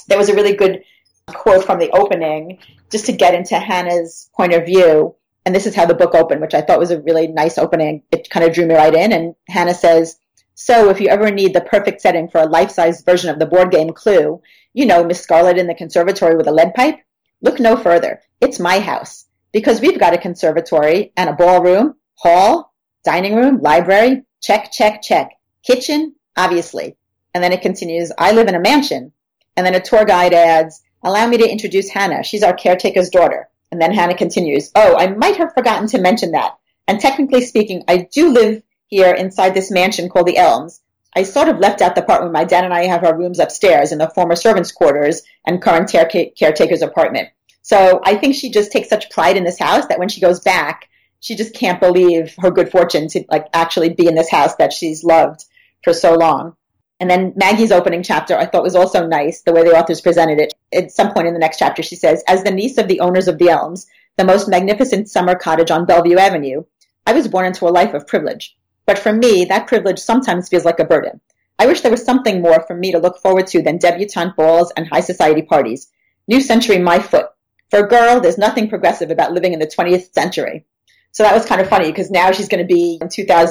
there 0.08 0.18
was 0.18 0.30
a 0.30 0.36
really 0.36 0.56
good 0.56 0.84
quote 1.28 1.66
from 1.66 1.78
the 1.78 1.92
opening 1.92 2.60
just 2.92 3.06
to 3.06 3.12
get 3.12 3.36
into 3.36 3.60
Hannah's 3.60 4.30
point 4.36 4.54
of 4.54 4.66
view 4.66 5.16
and 5.48 5.56
this 5.56 5.66
is 5.66 5.76
how 5.76 5.86
the 5.86 5.94
book 5.94 6.14
opened, 6.14 6.42
which 6.42 6.54
I 6.54 6.60
thought 6.60 6.78
was 6.78 6.92
a 6.92 7.00
really 7.00 7.28
nice 7.28 7.58
opening. 7.58 8.04
It 8.12 8.30
kind 8.30 8.46
of 8.46 8.54
drew 8.54 8.66
me 8.66 8.76
right 8.76 8.94
in. 8.94 9.14
And 9.14 9.34
Hannah 9.48 9.74
says, 9.74 10.18
so 10.56 10.90
if 10.90 11.00
you 11.00 11.08
ever 11.08 11.32
need 11.32 11.54
the 11.54 11.62
perfect 11.62 12.02
setting 12.02 12.28
for 12.28 12.42
a 12.42 12.46
life-size 12.46 13.02
version 13.04 13.30
of 13.30 13.40
the 13.40 13.46
board 13.46 13.72
game 13.72 13.94
Clue, 13.94 14.42
you 14.74 14.86
know, 14.86 15.06
Miss 15.06 15.22
Scarlet 15.22 15.58
in 15.58 15.68
the 15.68 15.74
conservatory 15.74 16.36
with 16.36 16.48
a 16.48 16.52
lead 16.52 16.74
pipe, 16.74 17.00
look 17.42 17.62
no 17.62 17.78
further. 17.78 18.22
It's 18.42 18.60
my 18.60 18.82
house 18.82 19.28
because 19.54 19.80
we've 19.80 19.98
got 19.98 20.14
a 20.14 20.18
conservatory 20.18 21.14
and 21.16 21.30
a 21.30 21.34
ballroom, 21.34 21.96
hall, 22.16 22.74
dining 23.06 23.38
room, 23.38 23.62
library, 23.62 24.24
check, 24.42 24.74
check, 24.74 25.02
check. 25.02 25.30
Kitchen, 25.64 26.14
obviously. 26.36 26.98
And 27.34 27.42
then 27.42 27.54
it 27.54 27.62
continues, 27.62 28.12
I 28.18 28.34
live 28.34 28.50
in 28.50 28.56
a 28.56 28.60
mansion. 28.60 29.14
And 29.56 29.66
then 29.66 29.76
a 29.76 29.80
tour 29.80 30.04
guide 30.04 30.34
adds, 30.34 30.82
allow 31.04 31.26
me 31.26 31.38
to 31.38 31.50
introduce 31.50 31.90
Hannah. 31.90 32.22
She's 32.22 32.44
our 32.44 32.54
caretaker's 32.54 33.10
daughter. 33.10 33.48
And 33.72 33.82
then 33.82 33.94
Hannah 33.94 34.18
continues, 34.18 34.72
Oh, 34.76 34.96
I 34.98 35.08
might 35.08 35.38
have 35.38 35.54
forgotten 35.54 35.88
to 35.90 36.02
mention 36.02 36.32
that. 36.32 36.58
And 36.88 37.00
technically 37.00 37.42
speaking, 37.42 37.84
I 37.88 38.08
do 38.12 38.32
live 38.32 38.64
here 38.88 39.14
inside 39.14 39.54
this 39.54 39.72
mansion 39.72 40.10
called 40.10 40.28
the 40.28 40.38
Elms. 40.38 40.82
I 41.16 41.24
sort 41.24 41.50
of 41.50 41.60
left 41.60 41.82
out 41.82 41.96
the 41.96 42.02
part 42.02 42.22
where 42.22 42.32
my 42.32 42.44
dad 42.44 42.64
and 42.64 42.74
I 42.74 42.86
have 42.86 43.04
our 43.04 43.18
rooms 43.18 43.40
upstairs 43.40 43.92
in 43.92 43.98
the 43.98 44.10
former 44.10 44.36
servants' 44.36 44.72
quarters 44.72 45.24
and 45.46 45.62
current 45.62 45.90
caretaker's 45.90 46.82
apartment. 46.82 47.30
So 47.62 48.00
I 48.04 48.16
think 48.16 48.36
she 48.36 48.50
just 48.50 48.72
takes 48.72 48.88
such 48.88 49.10
pride 49.10 49.36
in 49.36 49.44
this 49.44 49.60
house 49.60 49.88
that 49.88 50.00
when 50.00 50.10
she 50.10 50.22
goes 50.22 50.40
back, 50.40 50.88
she 51.20 51.36
just 51.36 51.54
can't 51.54 51.82
believe 51.82 52.36
her 52.40 52.52
good 52.52 52.72
fortune 52.72 53.08
to 53.10 53.26
like 53.30 53.48
actually 53.54 53.90
be 53.90 54.08
in 54.08 54.16
this 54.16 54.30
house 54.30 54.56
that 54.56 54.72
she's 54.72 55.04
loved 55.04 55.44
for 55.84 55.94
so 55.94 56.16
long. 56.16 56.56
And 57.00 57.10
then 57.10 57.34
Maggie's 57.36 57.72
opening 57.72 58.04
chapter 58.04 58.38
I 58.38 58.46
thought 58.46 58.64
was 58.64 58.76
also 58.76 59.06
nice, 59.06 59.42
the 59.42 59.54
way 59.54 59.64
the 59.64 59.78
authors 59.78 60.02
presented 60.02 60.40
it. 60.40 60.54
At 60.74 60.92
some 60.92 61.14
point 61.14 61.28
in 61.28 61.34
the 61.34 61.40
next 61.40 61.60
chapter, 61.60 61.82
she 61.82 61.96
says, 61.96 62.24
As 62.28 62.44
the 62.44 62.52
niece 62.52 62.78
of 62.78 62.88
the 62.88 63.00
owners 63.00 63.28
of 63.28 63.38
the 63.38 63.50
Elms, 63.50 63.88
the 64.18 64.26
most 64.26 64.50
magnificent 64.50 65.10
summer 65.10 65.36
cottage 65.36 65.72
on 65.72 65.86
Bellevue 65.86 66.18
Avenue, 66.18 66.64
I 67.06 67.14
was 67.14 67.28
born 67.28 67.46
into 67.46 67.66
a 67.66 67.70
life 67.70 67.94
of 67.94 68.08
privilege. 68.08 68.58
But 68.86 69.00
for 69.00 69.14
me, 69.14 69.46
that 69.46 69.68
privilege 69.68 70.00
sometimes 70.00 70.50
feels 70.50 70.66
like 70.66 70.80
a 70.80 70.86
burden. 70.86 71.22
I 71.60 71.68
wish 71.68 71.82
there 71.82 71.92
was 71.92 72.04
something 72.04 72.42
more 72.42 72.64
for 72.68 72.76
me 72.76 72.92
to 72.92 73.00
look 73.00 73.18
forward 73.20 73.48
to 73.48 73.62
than 73.62 73.78
debutante 73.78 74.36
balls 74.36 74.72
and 74.76 74.88
high 74.88 75.02
society 75.02 75.42
parties. 75.42 75.88
New 76.28 76.42
century, 76.42 76.78
my 76.78 77.00
foot. 77.00 77.28
For 77.70 77.80
a 77.80 77.88
girl, 77.88 78.20
there's 78.20 78.38
nothing 78.38 78.70
progressive 78.70 79.12
about 79.12 79.34
living 79.34 79.54
in 79.54 79.60
the 79.60 79.68
20th 79.68 80.14
century. 80.14 80.66
So 81.12 81.24
that 81.24 81.34
was 81.34 81.46
kind 81.46 81.60
of 81.60 81.68
funny 81.70 81.88
because 81.88 82.12
now 82.12 82.32
she's 82.32 82.48
going 82.48 82.66
to 82.66 82.74
be 82.74 83.00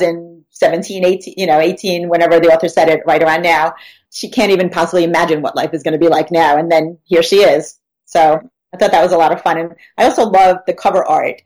in 0.03 0.36
2017, 0.59 1.05
18, 1.05 1.35
you 1.37 1.47
know, 1.47 1.61
18, 1.61 2.09
whenever 2.09 2.41
the 2.41 2.53
author 2.53 2.69
said 2.69 2.89
it, 2.89 3.03
right 3.07 3.23
around 3.23 3.43
now. 3.43 3.75
She 4.11 4.31
can't 4.31 4.53
even 4.53 4.71
possibly 4.71 5.05
imagine 5.05 5.43
what 5.43 5.57
life 5.57 5.75
is 5.75 5.83
going 5.83 5.93
to 5.93 5.99
be 5.99 6.09
like 6.09 6.31
now. 6.31 6.57
And 6.57 6.71
then 6.71 6.99
here 7.05 7.23
she 7.23 7.37
is. 7.37 7.79
So 8.07 8.41
I 8.73 8.77
thought 8.77 8.93
that 8.93 9.03
was 9.03 9.13
a 9.13 9.19
lot 9.19 9.33
of 9.33 9.43
fun. 9.43 9.59
And 9.59 9.75
I 9.99 10.05
also 10.05 10.25
love 10.25 10.59
the 10.67 10.75
cover 10.75 11.05
art. 11.05 11.43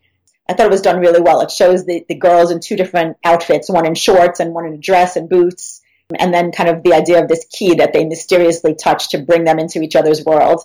I 0.49 0.55
thought 0.55 0.67
it 0.67 0.73
was 0.73 0.83
done 0.83 1.01
really 1.01 1.21
well. 1.21 1.41
It 1.41 1.51
shows 1.51 1.85
the, 1.85 2.05
the 2.09 2.15
girls 2.15 2.51
in 2.51 2.61
two 2.61 2.77
different 2.77 3.17
outfits, 3.25 3.71
one 3.71 3.87
in 3.87 3.95
shorts 3.95 4.41
and 4.41 4.53
one 4.53 4.67
in 4.67 4.75
a 4.75 4.79
dress 4.79 5.17
and 5.17 5.29
boots. 5.29 5.81
And 6.17 6.35
then 6.35 6.51
kind 6.51 6.69
of 6.69 6.83
the 6.83 6.93
idea 6.93 7.23
of 7.23 7.29
this 7.29 7.47
key 7.51 7.75
that 7.77 7.93
they 7.93 8.05
mysteriously 8.05 8.75
touch 8.75 9.11
to 9.11 9.19
bring 9.19 9.45
them 9.45 9.61
into 9.61 9.81
each 9.81 9.95
other's 9.95 10.25
world. 10.25 10.63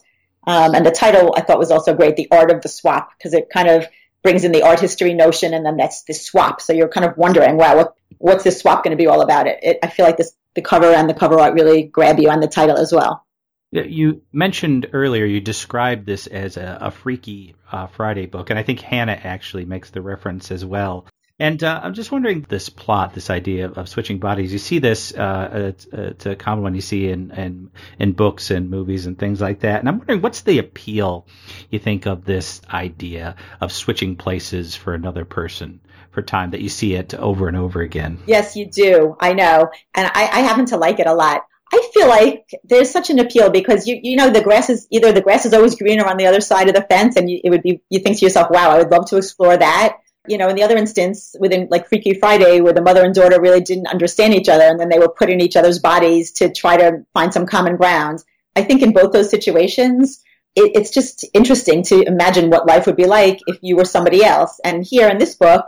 Um, 0.47 0.73
and 0.75 0.85
the 0.85 0.91
title 0.91 1.33
I 1.35 1.41
thought 1.41 1.59
was 1.59 1.71
also 1.71 1.95
great, 1.95 2.15
The 2.15 2.27
Art 2.31 2.51
of 2.51 2.61
the 2.61 2.69
Swap, 2.69 3.11
because 3.17 3.33
it 3.33 3.49
kind 3.49 3.67
of 3.67 3.87
brings 4.25 4.43
in 4.43 4.51
the 4.51 4.63
art 4.63 4.79
history 4.79 5.13
notion, 5.13 5.53
and 5.53 5.63
then 5.63 5.77
that's 5.77 6.01
the 6.03 6.13
swap. 6.13 6.59
So 6.59 6.73
you're 6.73 6.89
kind 6.89 7.05
of 7.05 7.15
wondering, 7.15 7.57
wow, 7.57 7.77
what, 7.77 7.95
what's 8.17 8.43
this 8.43 8.59
swap 8.59 8.83
going 8.83 8.97
to 8.97 8.97
be 8.97 9.05
all 9.05 9.21
about? 9.21 9.45
It, 9.45 9.59
it, 9.61 9.79
I 9.83 9.87
feel 9.87 10.05
like 10.05 10.17
this 10.17 10.35
the 10.55 10.63
cover 10.63 10.87
and 10.87 11.07
the 11.07 11.13
cover 11.13 11.39
art 11.39 11.53
really 11.53 11.83
grab 11.83 12.17
you, 12.19 12.29
and 12.29 12.41
the 12.41 12.47
title 12.47 12.75
as 12.75 12.91
well. 12.91 13.23
You 13.71 14.23
mentioned 14.31 14.87
earlier, 14.93 15.25
you 15.25 15.41
described 15.41 16.05
this 16.05 16.27
as 16.27 16.57
a, 16.57 16.77
a 16.81 16.91
Freaky 16.91 17.55
uh, 17.71 17.87
Friday 17.87 18.25
book, 18.25 18.49
and 18.49 18.57
I 18.57 18.63
think 18.63 18.79
Hannah 18.79 19.19
actually 19.23 19.65
makes 19.65 19.91
the 19.91 20.01
reference 20.01 20.49
as 20.49 20.65
well. 20.65 21.05
And 21.37 21.61
uh, 21.63 21.81
I'm 21.83 21.93
just 21.93 22.13
wondering 22.13 22.45
this 22.47 22.69
plot, 22.69 23.13
this 23.13 23.29
idea 23.29 23.65
of, 23.65 23.77
of 23.77 23.89
switching 23.89 24.19
bodies. 24.19 24.53
You 24.53 24.59
see 24.59 24.79
this, 24.79 25.13
uh, 25.13 25.73
it's, 25.75 25.85
it's, 25.91 26.25
a 26.25 26.35
common 26.35 26.63
one 26.63 26.75
you 26.75 26.81
see 26.81 27.09
in, 27.09 27.31
in, 27.31 27.71
in 27.99 28.13
books 28.13 28.51
and 28.51 28.69
movies 28.69 29.05
and 29.05 29.19
things 29.19 29.41
like 29.41 29.59
that. 29.59 29.81
And 29.81 29.89
I'm 29.89 29.97
wondering 29.97 30.21
what's 30.21 30.41
the 30.41 30.59
appeal 30.59 31.27
you 31.69 31.79
think 31.79 32.05
of 32.05 32.23
this 32.23 32.61
idea 32.71 33.35
of 33.59 33.73
switching 33.73 34.15
places 34.15 34.75
for 34.75 34.93
another 34.93 35.25
person 35.25 35.81
for 36.11 36.21
time 36.21 36.51
that 36.51 36.61
you 36.61 36.69
see 36.69 36.95
it 36.95 37.13
over 37.13 37.49
and 37.49 37.57
over 37.57 37.81
again? 37.81 38.19
Yes, 38.25 38.55
you 38.55 38.65
do. 38.67 39.17
I 39.19 39.33
know. 39.33 39.69
And 39.93 40.07
I, 40.07 40.29
I 40.31 40.39
happen 40.39 40.67
to 40.67 40.77
like 40.77 40.99
it 40.99 41.07
a 41.07 41.13
lot. 41.13 41.41
I 41.73 41.91
feel 41.93 42.07
like 42.07 42.49
there's 42.63 42.89
such 42.89 43.09
an 43.09 43.19
appeal 43.19 43.49
because 43.49 43.87
you 43.87 43.99
you 44.01 44.15
know 44.15 44.29
the 44.29 44.41
grass 44.41 44.69
is 44.69 44.87
either 44.91 45.11
the 45.11 45.21
grass 45.21 45.45
is 45.45 45.53
always 45.53 45.75
greener 45.75 46.05
on 46.05 46.15
the 46.15 46.27
other 46.27 46.39
side 46.39 46.69
of 46.69 46.75
the 46.75 46.81
fence, 46.81 47.15
and 47.17 47.29
you, 47.29 47.41
it 47.43 47.49
would 47.49 47.63
be 47.63 47.81
you 47.89 47.99
think 47.99 48.19
to 48.19 48.25
yourself, 48.25 48.49
wow, 48.51 48.69
I 48.69 48.77
would 48.77 48.91
love 48.91 49.07
to 49.07 49.17
explore 49.17 49.57
that. 49.57 49.97
You 50.27 50.37
know, 50.37 50.49
in 50.49 50.55
the 50.55 50.63
other 50.63 50.77
instance, 50.77 51.35
within 51.39 51.67
like 51.69 51.87
Freaky 51.87 52.13
Friday, 52.13 52.61
where 52.61 52.73
the 52.73 52.81
mother 52.81 53.03
and 53.03 53.13
daughter 53.13 53.39
really 53.39 53.61
didn't 53.61 53.87
understand 53.87 54.33
each 54.33 54.49
other, 54.49 54.63
and 54.63 54.79
then 54.79 54.89
they 54.89 54.99
were 54.99 55.09
put 55.09 55.29
in 55.29 55.41
each 55.41 55.55
other's 55.55 55.79
bodies 55.79 56.31
to 56.33 56.51
try 56.51 56.77
to 56.77 57.05
find 57.13 57.33
some 57.33 57.45
common 57.45 57.77
ground. 57.77 58.23
I 58.55 58.63
think 58.63 58.81
in 58.81 58.93
both 58.93 59.11
those 59.11 59.29
situations, 59.29 60.23
it, 60.55 60.71
it's 60.75 60.91
just 60.91 61.25
interesting 61.33 61.83
to 61.83 62.01
imagine 62.03 62.49
what 62.49 62.67
life 62.67 62.85
would 62.85 62.95
be 62.95 63.05
like 63.05 63.39
if 63.47 63.57
you 63.61 63.75
were 63.75 63.85
somebody 63.85 64.23
else. 64.23 64.59
And 64.63 64.85
here 64.85 65.09
in 65.09 65.17
this 65.17 65.35
book, 65.35 65.65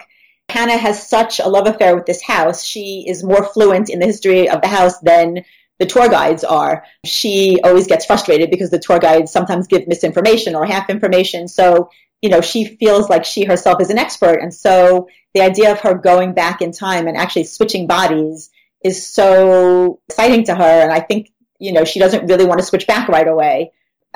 Hannah 0.50 0.78
has 0.78 1.08
such 1.08 1.40
a 1.40 1.50
love 1.50 1.68
affair 1.68 1.96
with 1.96 2.06
this 2.06 2.22
house. 2.22 2.64
She 2.64 3.06
is 3.08 3.24
more 3.24 3.44
fluent 3.44 3.90
in 3.90 4.00
the 4.00 4.06
history 4.06 4.50
of 4.50 4.62
the 4.62 4.68
house 4.68 4.98
than 5.00 5.44
the 5.80 5.86
tour 5.86 6.08
guides 6.10 6.44
are. 6.44 6.86
She 7.06 7.60
always 7.64 7.88
gets 7.88 8.06
frustrated 8.06 8.50
because 8.50 8.70
the 8.70 8.80
tour 8.80 9.00
guides 9.00 9.32
sometimes 9.32 9.68
give 9.68 9.88
misinformation 9.88 10.56
or 10.56 10.66
half 10.66 10.90
information. 10.90 11.48
So, 11.48 11.90
you 12.22 12.30
know, 12.30 12.42
she 12.42 12.66
feels 12.66 13.10
like 13.10 13.26
she 13.26 13.46
herself 13.46 13.82
is 13.82 13.90
an 13.90 13.98
expert. 13.98 14.40
And 14.42 14.54
so 14.54 15.08
the 15.34 15.42
idea 15.42 15.72
of 15.72 15.82
her 15.82 15.94
going 15.94 16.34
back 16.34 16.62
in 16.62 16.72
time 16.72 17.08
and 17.08 17.18
actually 17.18 17.44
switching 17.44 17.88
bodies 17.88 18.50
is 18.84 19.08
so 19.08 20.00
exciting 20.10 20.46
to 20.46 20.56
her. 20.56 20.64
And 20.64 20.92
I 20.92 21.00
think, 21.00 21.30
you 21.60 21.74
know, 21.74 21.84
she 21.84 22.00
doesn't 22.00 22.28
really 22.28 22.46
want 22.46 22.60
to 22.60 22.66
switch 22.66 22.88
back 22.88 23.08
right 23.08 23.28
away. 23.28 23.72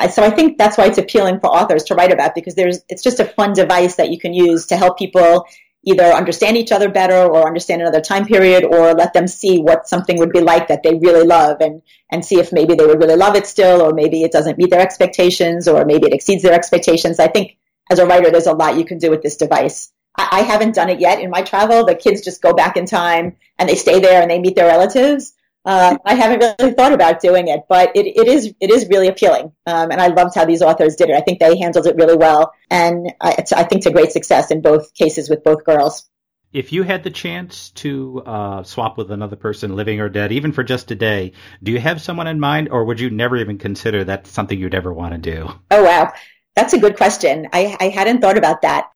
So 0.09 0.23
I 0.23 0.31
think 0.31 0.57
that's 0.57 0.77
why 0.77 0.87
it's 0.87 0.97
appealing 0.97 1.39
for 1.39 1.47
authors 1.47 1.83
to 1.85 1.95
write 1.95 2.11
about 2.11 2.33
because 2.33 2.55
there's, 2.55 2.79
it's 2.89 3.03
just 3.03 3.19
a 3.19 3.25
fun 3.25 3.53
device 3.53 3.95
that 3.95 4.09
you 4.09 4.17
can 4.17 4.33
use 4.33 4.67
to 4.67 4.77
help 4.77 4.97
people 4.97 5.45
either 5.83 6.05
understand 6.05 6.57
each 6.57 6.71
other 6.71 6.89
better 6.89 7.25
or 7.25 7.45
understand 7.45 7.81
another 7.81 8.01
time 8.01 8.25
period 8.25 8.63
or 8.63 8.93
let 8.93 9.13
them 9.13 9.27
see 9.27 9.59
what 9.59 9.87
something 9.87 10.17
would 10.17 10.31
be 10.31 10.39
like 10.39 10.67
that 10.67 10.81
they 10.83 10.95
really 10.95 11.25
love 11.25 11.57
and, 11.59 11.81
and 12.11 12.23
see 12.23 12.39
if 12.39 12.51
maybe 12.51 12.73
they 12.73 12.85
would 12.85 12.99
really 12.99 13.15
love 13.15 13.35
it 13.35 13.47
still 13.47 13.81
or 13.81 13.93
maybe 13.93 14.23
it 14.23 14.31
doesn't 14.31 14.57
meet 14.57 14.69
their 14.69 14.81
expectations 14.81 15.67
or 15.67 15.85
maybe 15.85 16.07
it 16.07 16.13
exceeds 16.13 16.43
their 16.43 16.53
expectations. 16.53 17.19
I 17.19 17.27
think 17.27 17.57
as 17.91 17.99
a 17.99 18.05
writer, 18.05 18.31
there's 18.31 18.47
a 18.47 18.53
lot 18.53 18.77
you 18.77 18.85
can 18.85 18.97
do 18.97 19.09
with 19.09 19.21
this 19.21 19.35
device. 19.35 19.91
I, 20.17 20.27
I 20.31 20.41
haven't 20.41 20.75
done 20.75 20.89
it 20.89 20.99
yet 20.99 21.21
in 21.21 21.29
my 21.29 21.41
travel. 21.41 21.85
The 21.85 21.95
kids 21.95 22.21
just 22.21 22.41
go 22.41 22.53
back 22.53 22.77
in 22.77 22.85
time 22.85 23.37
and 23.59 23.69
they 23.69 23.75
stay 23.75 23.99
there 23.99 24.21
and 24.21 24.31
they 24.31 24.39
meet 24.39 24.55
their 24.55 24.67
relatives. 24.67 25.33
Uh, 25.63 25.97
I 26.03 26.15
haven't 26.15 26.55
really 26.59 26.73
thought 26.73 26.93
about 26.93 27.21
doing 27.21 27.47
it, 27.47 27.61
but 27.69 27.95
it, 27.95 28.07
it 28.07 28.27
is 28.27 28.51
it 28.59 28.71
is 28.71 28.87
really 28.89 29.07
appealing, 29.07 29.51
um, 29.67 29.91
and 29.91 30.01
I 30.01 30.07
loved 30.07 30.33
how 30.33 30.45
these 30.45 30.63
authors 30.63 30.95
did 30.95 31.11
it. 31.11 31.15
I 31.15 31.21
think 31.21 31.39
they 31.39 31.55
handled 31.55 31.85
it 31.85 31.95
really 31.97 32.17
well, 32.17 32.51
and 32.71 33.13
I, 33.21 33.45
I 33.55 33.63
think 33.65 33.83
to 33.83 33.91
great 33.91 34.11
success 34.11 34.49
in 34.49 34.61
both 34.61 34.91
cases 34.95 35.29
with 35.29 35.43
both 35.43 35.63
girls. 35.63 36.09
If 36.51 36.73
you 36.73 36.81
had 36.81 37.03
the 37.03 37.11
chance 37.11 37.69
to 37.75 38.23
uh, 38.25 38.63
swap 38.63 38.97
with 38.97 39.11
another 39.11 39.35
person, 39.35 39.75
living 39.75 40.01
or 40.01 40.09
dead, 40.09 40.31
even 40.31 40.51
for 40.51 40.63
just 40.63 40.89
a 40.89 40.95
day, 40.95 41.33
do 41.61 41.71
you 41.71 41.79
have 41.79 42.01
someone 42.01 42.25
in 42.25 42.39
mind, 42.39 42.69
or 42.69 42.83
would 42.85 42.99
you 42.99 43.11
never 43.11 43.37
even 43.37 43.59
consider 43.59 44.03
that 44.05 44.25
something 44.25 44.57
you'd 44.57 44.73
ever 44.73 44.91
want 44.91 45.13
to 45.13 45.19
do? 45.19 45.47
Oh 45.69 45.83
wow, 45.83 46.11
that's 46.55 46.73
a 46.73 46.79
good 46.79 46.97
question. 46.97 47.47
I, 47.53 47.75
I 47.79 47.89
hadn't 47.89 48.21
thought 48.21 48.37
about 48.37 48.61
that. 48.63 48.89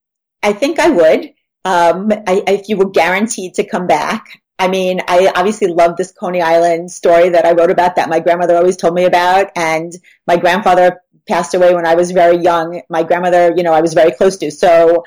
I 0.43 0.53
think 0.53 0.79
I 0.79 0.89
would. 0.89 1.33
Um, 1.63 2.11
I, 2.27 2.43
if 2.47 2.69
you 2.69 2.77
were 2.77 2.89
guaranteed 2.89 3.55
to 3.55 3.63
come 3.63 3.87
back, 3.87 4.41
I 4.57 4.67
mean, 4.67 5.01
I 5.07 5.31
obviously 5.35 5.67
love 5.67 5.97
this 5.97 6.11
Coney 6.11 6.41
Island 6.41 6.91
story 6.91 7.29
that 7.29 7.45
I 7.45 7.51
wrote 7.53 7.71
about 7.71 7.95
that 7.95 8.09
my 8.09 8.19
grandmother 8.19 8.55
always 8.55 8.77
told 8.77 8.93
me 8.93 9.05
about. 9.05 9.51
And 9.55 9.91
my 10.27 10.37
grandfather 10.37 11.01
passed 11.27 11.53
away 11.55 11.73
when 11.73 11.85
I 11.85 11.95
was 11.95 12.11
very 12.11 12.37
young. 12.37 12.81
My 12.89 13.03
grandmother, 13.03 13.53
you 13.55 13.63
know, 13.63 13.73
I 13.73 13.81
was 13.81 13.93
very 13.93 14.11
close 14.11 14.37
to. 14.37 14.51
So 14.51 15.03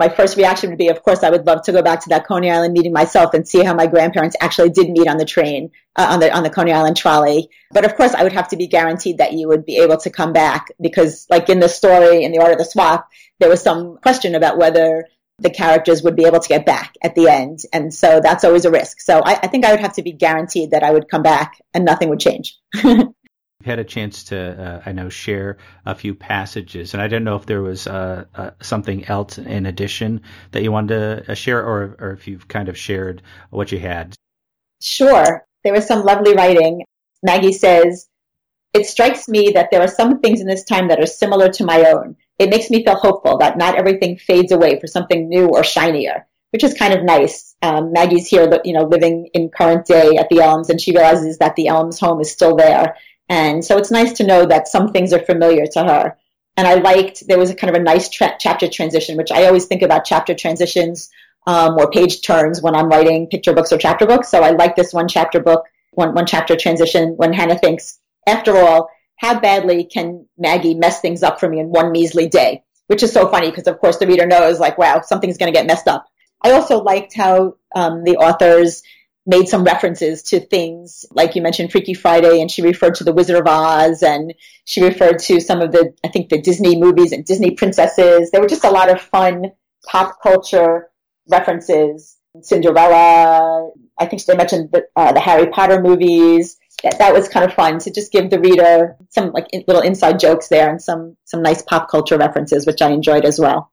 my 0.00 0.08
first 0.08 0.38
reaction 0.38 0.70
would 0.70 0.78
be, 0.78 0.88
of 0.88 1.02
course, 1.02 1.22
I 1.22 1.28
would 1.28 1.46
love 1.46 1.62
to 1.64 1.72
go 1.72 1.82
back 1.82 2.00
to 2.04 2.08
that 2.08 2.26
Coney 2.26 2.50
Island 2.50 2.72
meeting 2.72 2.92
myself 2.92 3.34
and 3.34 3.46
see 3.46 3.62
how 3.62 3.74
my 3.74 3.86
grandparents 3.86 4.34
actually 4.40 4.70
did 4.70 4.88
meet 4.88 5.06
on 5.06 5.18
the 5.18 5.26
train, 5.26 5.72
uh, 5.94 6.06
on 6.08 6.20
the, 6.20 6.34
on 6.34 6.42
the 6.42 6.48
Coney 6.48 6.72
Island 6.72 6.96
trolley. 6.96 7.50
But 7.70 7.84
of 7.84 7.96
course, 7.96 8.14
I 8.14 8.22
would 8.22 8.32
have 8.32 8.48
to 8.48 8.56
be 8.56 8.66
guaranteed 8.66 9.18
that 9.18 9.34
you 9.34 9.46
would 9.48 9.66
be 9.66 9.76
able 9.76 9.98
to 9.98 10.08
come 10.08 10.32
back 10.32 10.68
because 10.80 11.26
like 11.28 11.50
in 11.50 11.60
the 11.60 11.68
story, 11.68 12.24
in 12.24 12.32
the 12.32 12.38
art 12.38 12.52
of 12.52 12.58
the 12.58 12.64
swap, 12.64 13.10
there 13.40 13.50
was 13.50 13.60
some 13.60 13.98
question 13.98 14.34
about 14.34 14.56
whether 14.56 15.06
the 15.38 15.50
characters 15.50 16.02
would 16.02 16.16
be 16.16 16.24
able 16.24 16.40
to 16.40 16.48
get 16.48 16.64
back 16.64 16.94
at 17.02 17.14
the 17.14 17.28
end. 17.28 17.60
And 17.70 17.92
so 17.92 18.20
that's 18.22 18.44
always 18.44 18.64
a 18.64 18.70
risk. 18.70 19.00
So 19.00 19.20
I, 19.22 19.32
I 19.42 19.48
think 19.48 19.66
I 19.66 19.70
would 19.72 19.80
have 19.80 19.94
to 19.96 20.02
be 20.02 20.12
guaranteed 20.12 20.70
that 20.70 20.82
I 20.82 20.92
would 20.92 21.10
come 21.10 21.22
back 21.22 21.60
and 21.74 21.84
nothing 21.84 22.08
would 22.08 22.20
change. 22.20 22.58
Had 23.64 23.78
a 23.78 23.84
chance 23.84 24.24
to, 24.24 24.38
uh, 24.38 24.82
I 24.86 24.92
know, 24.92 25.08
share 25.08 25.58
a 25.84 25.94
few 25.94 26.14
passages, 26.14 26.94
and 26.94 27.02
I 27.02 27.08
didn't 27.08 27.24
know 27.24 27.36
if 27.36 27.46
there 27.46 27.62
was 27.62 27.86
uh, 27.86 28.24
uh, 28.34 28.50
something 28.62 29.04
else 29.06 29.38
in 29.38 29.66
addition 29.66 30.22
that 30.52 30.62
you 30.62 30.72
wanted 30.72 31.24
to 31.24 31.32
uh, 31.32 31.34
share, 31.34 31.62
or, 31.62 31.96
or 31.98 32.12
if 32.12 32.26
you've 32.26 32.48
kind 32.48 32.68
of 32.68 32.78
shared 32.78 33.22
what 33.50 33.70
you 33.70 33.78
had. 33.78 34.14
Sure. 34.80 35.46
There 35.62 35.74
was 35.74 35.86
some 35.86 36.04
lovely 36.04 36.34
writing. 36.34 36.84
Maggie 37.22 37.52
says, 37.52 38.08
It 38.72 38.86
strikes 38.86 39.28
me 39.28 39.50
that 39.50 39.70
there 39.70 39.82
are 39.82 39.88
some 39.88 40.20
things 40.20 40.40
in 40.40 40.46
this 40.46 40.64
time 40.64 40.88
that 40.88 41.00
are 41.00 41.06
similar 41.06 41.50
to 41.50 41.64
my 41.64 41.90
own 41.90 42.16
it 42.40 42.48
makes 42.48 42.70
me 42.70 42.82
feel 42.82 42.96
hopeful 42.96 43.36
that 43.38 43.58
not 43.58 43.76
everything 43.76 44.16
fades 44.16 44.50
away 44.50 44.80
for 44.80 44.86
something 44.86 45.28
new 45.28 45.48
or 45.48 45.62
shinier, 45.62 46.26
which 46.52 46.64
is 46.64 46.72
kind 46.72 46.94
of 46.94 47.04
nice. 47.04 47.54
Um, 47.60 47.92
Maggie's 47.92 48.28
here, 48.28 48.48
you 48.64 48.72
know, 48.72 48.84
living 48.84 49.28
in 49.34 49.50
current 49.50 49.84
day 49.84 50.16
at 50.16 50.30
the 50.30 50.40
Elms, 50.40 50.70
and 50.70 50.80
she 50.80 50.92
realizes 50.92 51.36
that 51.38 51.54
the 51.54 51.68
Elms 51.68 52.00
home 52.00 52.18
is 52.18 52.32
still 52.32 52.56
there. 52.56 52.96
And 53.30 53.64
so 53.64 53.78
it's 53.78 53.92
nice 53.92 54.12
to 54.14 54.26
know 54.26 54.44
that 54.44 54.68
some 54.68 54.92
things 54.92 55.12
are 55.12 55.24
familiar 55.24 55.64
to 55.68 55.84
her. 55.84 56.18
And 56.56 56.66
I 56.66 56.74
liked, 56.74 57.26
there 57.28 57.38
was 57.38 57.48
a 57.48 57.54
kind 57.54 57.74
of 57.74 57.80
a 57.80 57.84
nice 57.84 58.08
tra- 58.08 58.36
chapter 58.38 58.68
transition, 58.68 59.16
which 59.16 59.30
I 59.30 59.46
always 59.46 59.66
think 59.66 59.82
about 59.82 60.04
chapter 60.04 60.34
transitions 60.34 61.08
um, 61.46 61.78
or 61.78 61.90
page 61.90 62.22
turns 62.22 62.60
when 62.60 62.74
I'm 62.74 62.88
writing 62.88 63.28
picture 63.28 63.54
books 63.54 63.72
or 63.72 63.78
chapter 63.78 64.04
books. 64.04 64.28
So 64.28 64.42
I 64.42 64.50
like 64.50 64.74
this 64.74 64.92
one 64.92 65.06
chapter 65.06 65.40
book, 65.40 65.64
one, 65.92 66.12
one 66.12 66.26
chapter 66.26 66.56
transition 66.56 67.14
when 67.16 67.32
Hannah 67.32 67.56
thinks, 67.56 67.98
after 68.26 68.58
all, 68.58 68.90
how 69.16 69.38
badly 69.38 69.84
can 69.84 70.26
Maggie 70.36 70.74
mess 70.74 71.00
things 71.00 71.22
up 71.22 71.38
for 71.38 71.48
me 71.48 71.60
in 71.60 71.68
one 71.68 71.92
measly 71.92 72.28
day? 72.28 72.64
Which 72.88 73.04
is 73.04 73.12
so 73.12 73.28
funny 73.28 73.50
because, 73.50 73.68
of 73.68 73.78
course, 73.78 73.98
the 73.98 74.08
reader 74.08 74.26
knows, 74.26 74.58
like, 74.58 74.76
wow, 74.76 75.02
something's 75.02 75.38
going 75.38 75.52
to 75.52 75.56
get 75.56 75.66
messed 75.66 75.86
up. 75.86 76.04
I 76.42 76.50
also 76.50 76.82
liked 76.82 77.14
how 77.14 77.54
um, 77.76 78.02
the 78.02 78.16
authors 78.16 78.82
made 79.30 79.48
some 79.48 79.64
references 79.64 80.22
to 80.24 80.40
things 80.40 81.06
like 81.12 81.36
you 81.36 81.42
mentioned 81.42 81.70
Freaky 81.70 81.94
Friday, 81.94 82.40
and 82.40 82.50
she 82.50 82.62
referred 82.62 82.96
to 82.96 83.04
the 83.04 83.12
Wizard 83.12 83.36
of 83.36 83.46
Oz, 83.46 84.02
and 84.02 84.34
she 84.64 84.82
referred 84.82 85.20
to 85.20 85.40
some 85.40 85.60
of 85.62 85.72
the, 85.72 85.94
I 86.04 86.08
think, 86.08 86.28
the 86.28 86.40
Disney 86.40 86.78
movies 86.78 87.12
and 87.12 87.24
Disney 87.24 87.52
princesses. 87.52 88.30
There 88.30 88.40
were 88.40 88.48
just 88.48 88.64
a 88.64 88.70
lot 88.70 88.90
of 88.90 89.00
fun 89.00 89.52
pop 89.86 90.20
culture 90.22 90.90
references. 91.30 92.16
Cinderella. 92.42 93.70
I 93.98 94.06
think 94.06 94.24
they 94.24 94.36
mentioned 94.36 94.70
the, 94.72 94.84
uh, 94.94 95.12
the 95.12 95.20
Harry 95.20 95.48
Potter 95.48 95.80
movies 95.82 96.56
that, 96.82 96.98
that 96.98 97.12
was 97.12 97.28
kind 97.28 97.44
of 97.44 97.54
fun 97.54 97.80
to 97.80 97.90
just 97.90 98.12
give 98.12 98.30
the 98.30 98.38
reader 98.38 98.96
some 99.10 99.32
like 99.32 99.48
little 99.66 99.82
inside 99.82 100.20
jokes 100.20 100.48
there 100.48 100.70
and 100.70 100.80
some 100.80 101.16
some 101.24 101.42
nice 101.42 101.62
pop 101.62 101.90
culture 101.90 102.16
references, 102.16 102.66
which 102.66 102.82
I 102.82 102.90
enjoyed 102.90 103.24
as 103.24 103.38
well. 103.38 103.72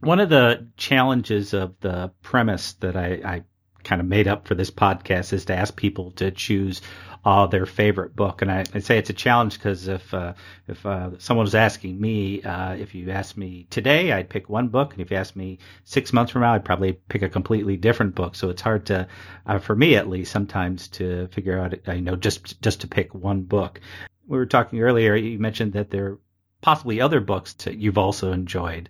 One 0.00 0.20
of 0.20 0.28
the 0.28 0.68
challenges 0.76 1.54
of 1.54 1.74
the 1.80 2.12
premise 2.22 2.74
that 2.74 2.96
I, 2.96 3.20
I 3.24 3.42
kind 3.86 4.00
of 4.00 4.06
made 4.06 4.28
up 4.28 4.46
for 4.46 4.54
this 4.54 4.70
podcast 4.70 5.32
is 5.32 5.46
to 5.46 5.54
ask 5.54 5.74
people 5.74 6.10
to 6.12 6.30
choose 6.32 6.82
uh, 7.24 7.46
their 7.46 7.66
favorite 7.66 8.14
book. 8.14 8.42
And 8.42 8.50
I, 8.50 8.64
I 8.74 8.80
say 8.80 8.98
it's 8.98 9.10
a 9.10 9.14
challenge 9.14 9.54
because 9.54 9.88
if 9.88 10.12
uh, 10.12 10.34
if 10.68 10.84
uh, 10.84 11.18
someone 11.18 11.44
was 11.44 11.54
asking 11.54 12.00
me, 12.00 12.42
uh, 12.42 12.74
if 12.74 12.94
you 12.94 13.10
asked 13.10 13.36
me 13.36 13.66
today, 13.70 14.12
I'd 14.12 14.28
pick 14.28 14.48
one 14.48 14.68
book, 14.68 14.92
and 14.92 15.00
if 15.00 15.10
you 15.10 15.16
asked 15.16 15.36
me 15.36 15.58
six 15.84 16.12
months 16.12 16.32
from 16.32 16.42
now, 16.42 16.54
I'd 16.54 16.64
probably 16.64 16.92
pick 16.92 17.22
a 17.22 17.28
completely 17.28 17.76
different 17.76 18.14
book. 18.14 18.34
So 18.34 18.50
it's 18.50 18.62
hard 18.62 18.86
to, 18.86 19.08
uh, 19.46 19.58
for 19.58 19.74
me 19.74 19.96
at 19.96 20.08
least, 20.08 20.32
sometimes 20.32 20.88
to 20.88 21.28
figure 21.28 21.58
out, 21.58 21.74
you 21.88 22.02
know, 22.02 22.16
just 22.16 22.60
just 22.60 22.82
to 22.82 22.88
pick 22.88 23.14
one 23.14 23.42
book. 23.42 23.80
We 24.26 24.38
were 24.38 24.46
talking 24.46 24.80
earlier. 24.80 25.14
You 25.14 25.38
mentioned 25.38 25.72
that 25.74 25.90
there 25.90 26.06
are 26.06 26.18
possibly 26.60 27.00
other 27.00 27.20
books 27.20 27.54
that 27.54 27.76
you've 27.76 27.98
also 27.98 28.32
enjoyed. 28.32 28.88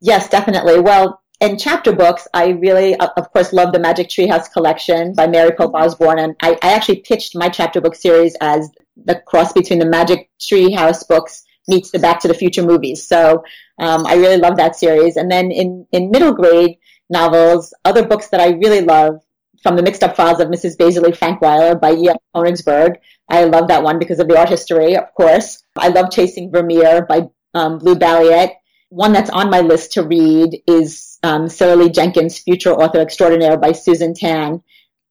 Yes, 0.00 0.28
definitely. 0.28 0.80
Well, 0.80 1.21
in 1.42 1.58
chapter 1.58 1.92
books, 1.92 2.28
I 2.32 2.50
really, 2.50 2.94
of 2.94 3.32
course, 3.32 3.52
love 3.52 3.72
the 3.72 3.80
Magic 3.80 4.08
Treehouse 4.08 4.50
collection 4.52 5.12
by 5.12 5.26
Mary 5.26 5.50
Pope 5.50 5.74
Osborne. 5.74 6.20
And 6.20 6.36
I, 6.40 6.52
I, 6.62 6.72
actually 6.72 7.00
pitched 7.00 7.34
my 7.34 7.48
chapter 7.48 7.80
book 7.80 7.96
series 7.96 8.36
as 8.40 8.70
the 8.96 9.16
cross 9.26 9.52
between 9.52 9.80
the 9.80 9.86
Magic 9.86 10.30
Treehouse 10.40 11.06
books 11.06 11.42
meets 11.66 11.90
the 11.90 11.98
Back 11.98 12.20
to 12.20 12.28
the 12.28 12.34
Future 12.34 12.62
movies. 12.62 13.04
So 13.06 13.42
um, 13.80 14.06
I 14.06 14.14
really 14.14 14.36
love 14.36 14.56
that 14.58 14.76
series. 14.76 15.16
And 15.16 15.28
then 15.28 15.50
in, 15.50 15.84
in 15.90 16.12
middle 16.12 16.32
grade 16.32 16.78
novels, 17.10 17.74
other 17.84 18.06
books 18.06 18.28
that 18.28 18.40
I 18.40 18.50
really 18.50 18.82
love, 18.82 19.20
from 19.64 19.76
the 19.76 19.82
Mixed 19.82 20.02
Up 20.02 20.16
Files 20.16 20.40
of 20.40 20.48
Mrs. 20.48 20.76
Basil 20.76 21.04
Frankweiler 21.04 21.80
by 21.80 21.92
E.L. 21.92 22.20
Konigsburg. 22.34 22.96
I 23.28 23.44
love 23.44 23.68
that 23.68 23.82
one 23.82 23.98
because 23.98 24.18
of 24.18 24.28
the 24.28 24.36
art 24.36 24.48
history, 24.48 24.96
of 24.96 25.12
course. 25.14 25.62
I 25.76 25.88
love 25.88 26.10
Chasing 26.10 26.50
Vermeer 26.50 27.06
by 27.06 27.28
um, 27.54 27.78
Blue 27.78 27.94
Balliett. 27.94 28.54
One 28.92 29.14
that's 29.14 29.30
on 29.30 29.48
my 29.48 29.60
list 29.60 29.92
to 29.92 30.02
read 30.02 30.62
is 30.66 31.18
um, 31.22 31.46
Cilla 31.46 31.78
Lee-Jenkins' 31.78 32.38
Future 32.38 32.74
Author 32.74 33.00
Extraordinaire 33.00 33.56
by 33.56 33.72
Susan 33.72 34.12
Tan. 34.12 34.62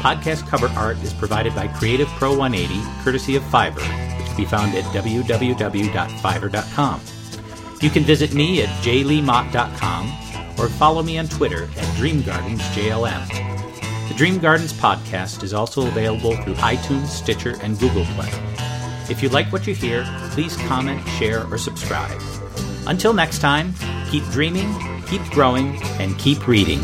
Podcast 0.01 0.49
cover 0.49 0.69
art 0.69 0.97
is 1.03 1.13
provided 1.13 1.55
by 1.55 1.69
Creative 1.69 2.09
Pro 2.09 2.35
180, 2.37 2.81
courtesy 3.05 3.37
of 3.37 3.43
Fiverr, 3.45 3.85
which 4.19 4.27
can 4.29 4.37
be 4.37 4.47
found 4.47 4.75
at 4.75 4.85
www.fiverr.com. 4.85 7.01
You 7.83 7.91
can 7.91 8.05
visit 8.05 8.33
me 8.33 8.63
at 8.63 8.69
jleemott.com 8.83 10.07
or 10.59 10.71
follow 10.71 11.03
me 11.03 11.19
on 11.19 11.29
Twitter 11.29 11.65
at 11.65 11.85
DreamGardensJLM. 11.97 14.09
The 14.09 14.15
Dream 14.15 14.39
Gardens 14.39 14.73
podcast 14.73 15.43
is 15.43 15.53
also 15.53 15.87
available 15.87 16.35
through 16.43 16.55
iTunes, 16.55 17.09
Stitcher, 17.09 17.57
and 17.63 17.79
Google 17.79 18.07
Play. 18.17 18.31
If 19.11 19.23
you 19.23 19.29
like 19.29 19.53
what 19.53 19.67
you 19.67 19.75
hear, 19.75 20.05
please 20.31 20.57
comment, 20.57 21.07
share, 21.11 21.47
or 21.53 21.59
subscribe. 21.59 22.19
Until 22.87 23.13
next 23.13 23.41
time, 23.41 23.75
keep 24.11 24.25
dreaming, 24.31 24.75
keep 25.07 25.21
growing, 25.25 25.77
and 26.01 26.19
keep 26.19 26.49
reading. 26.49 26.81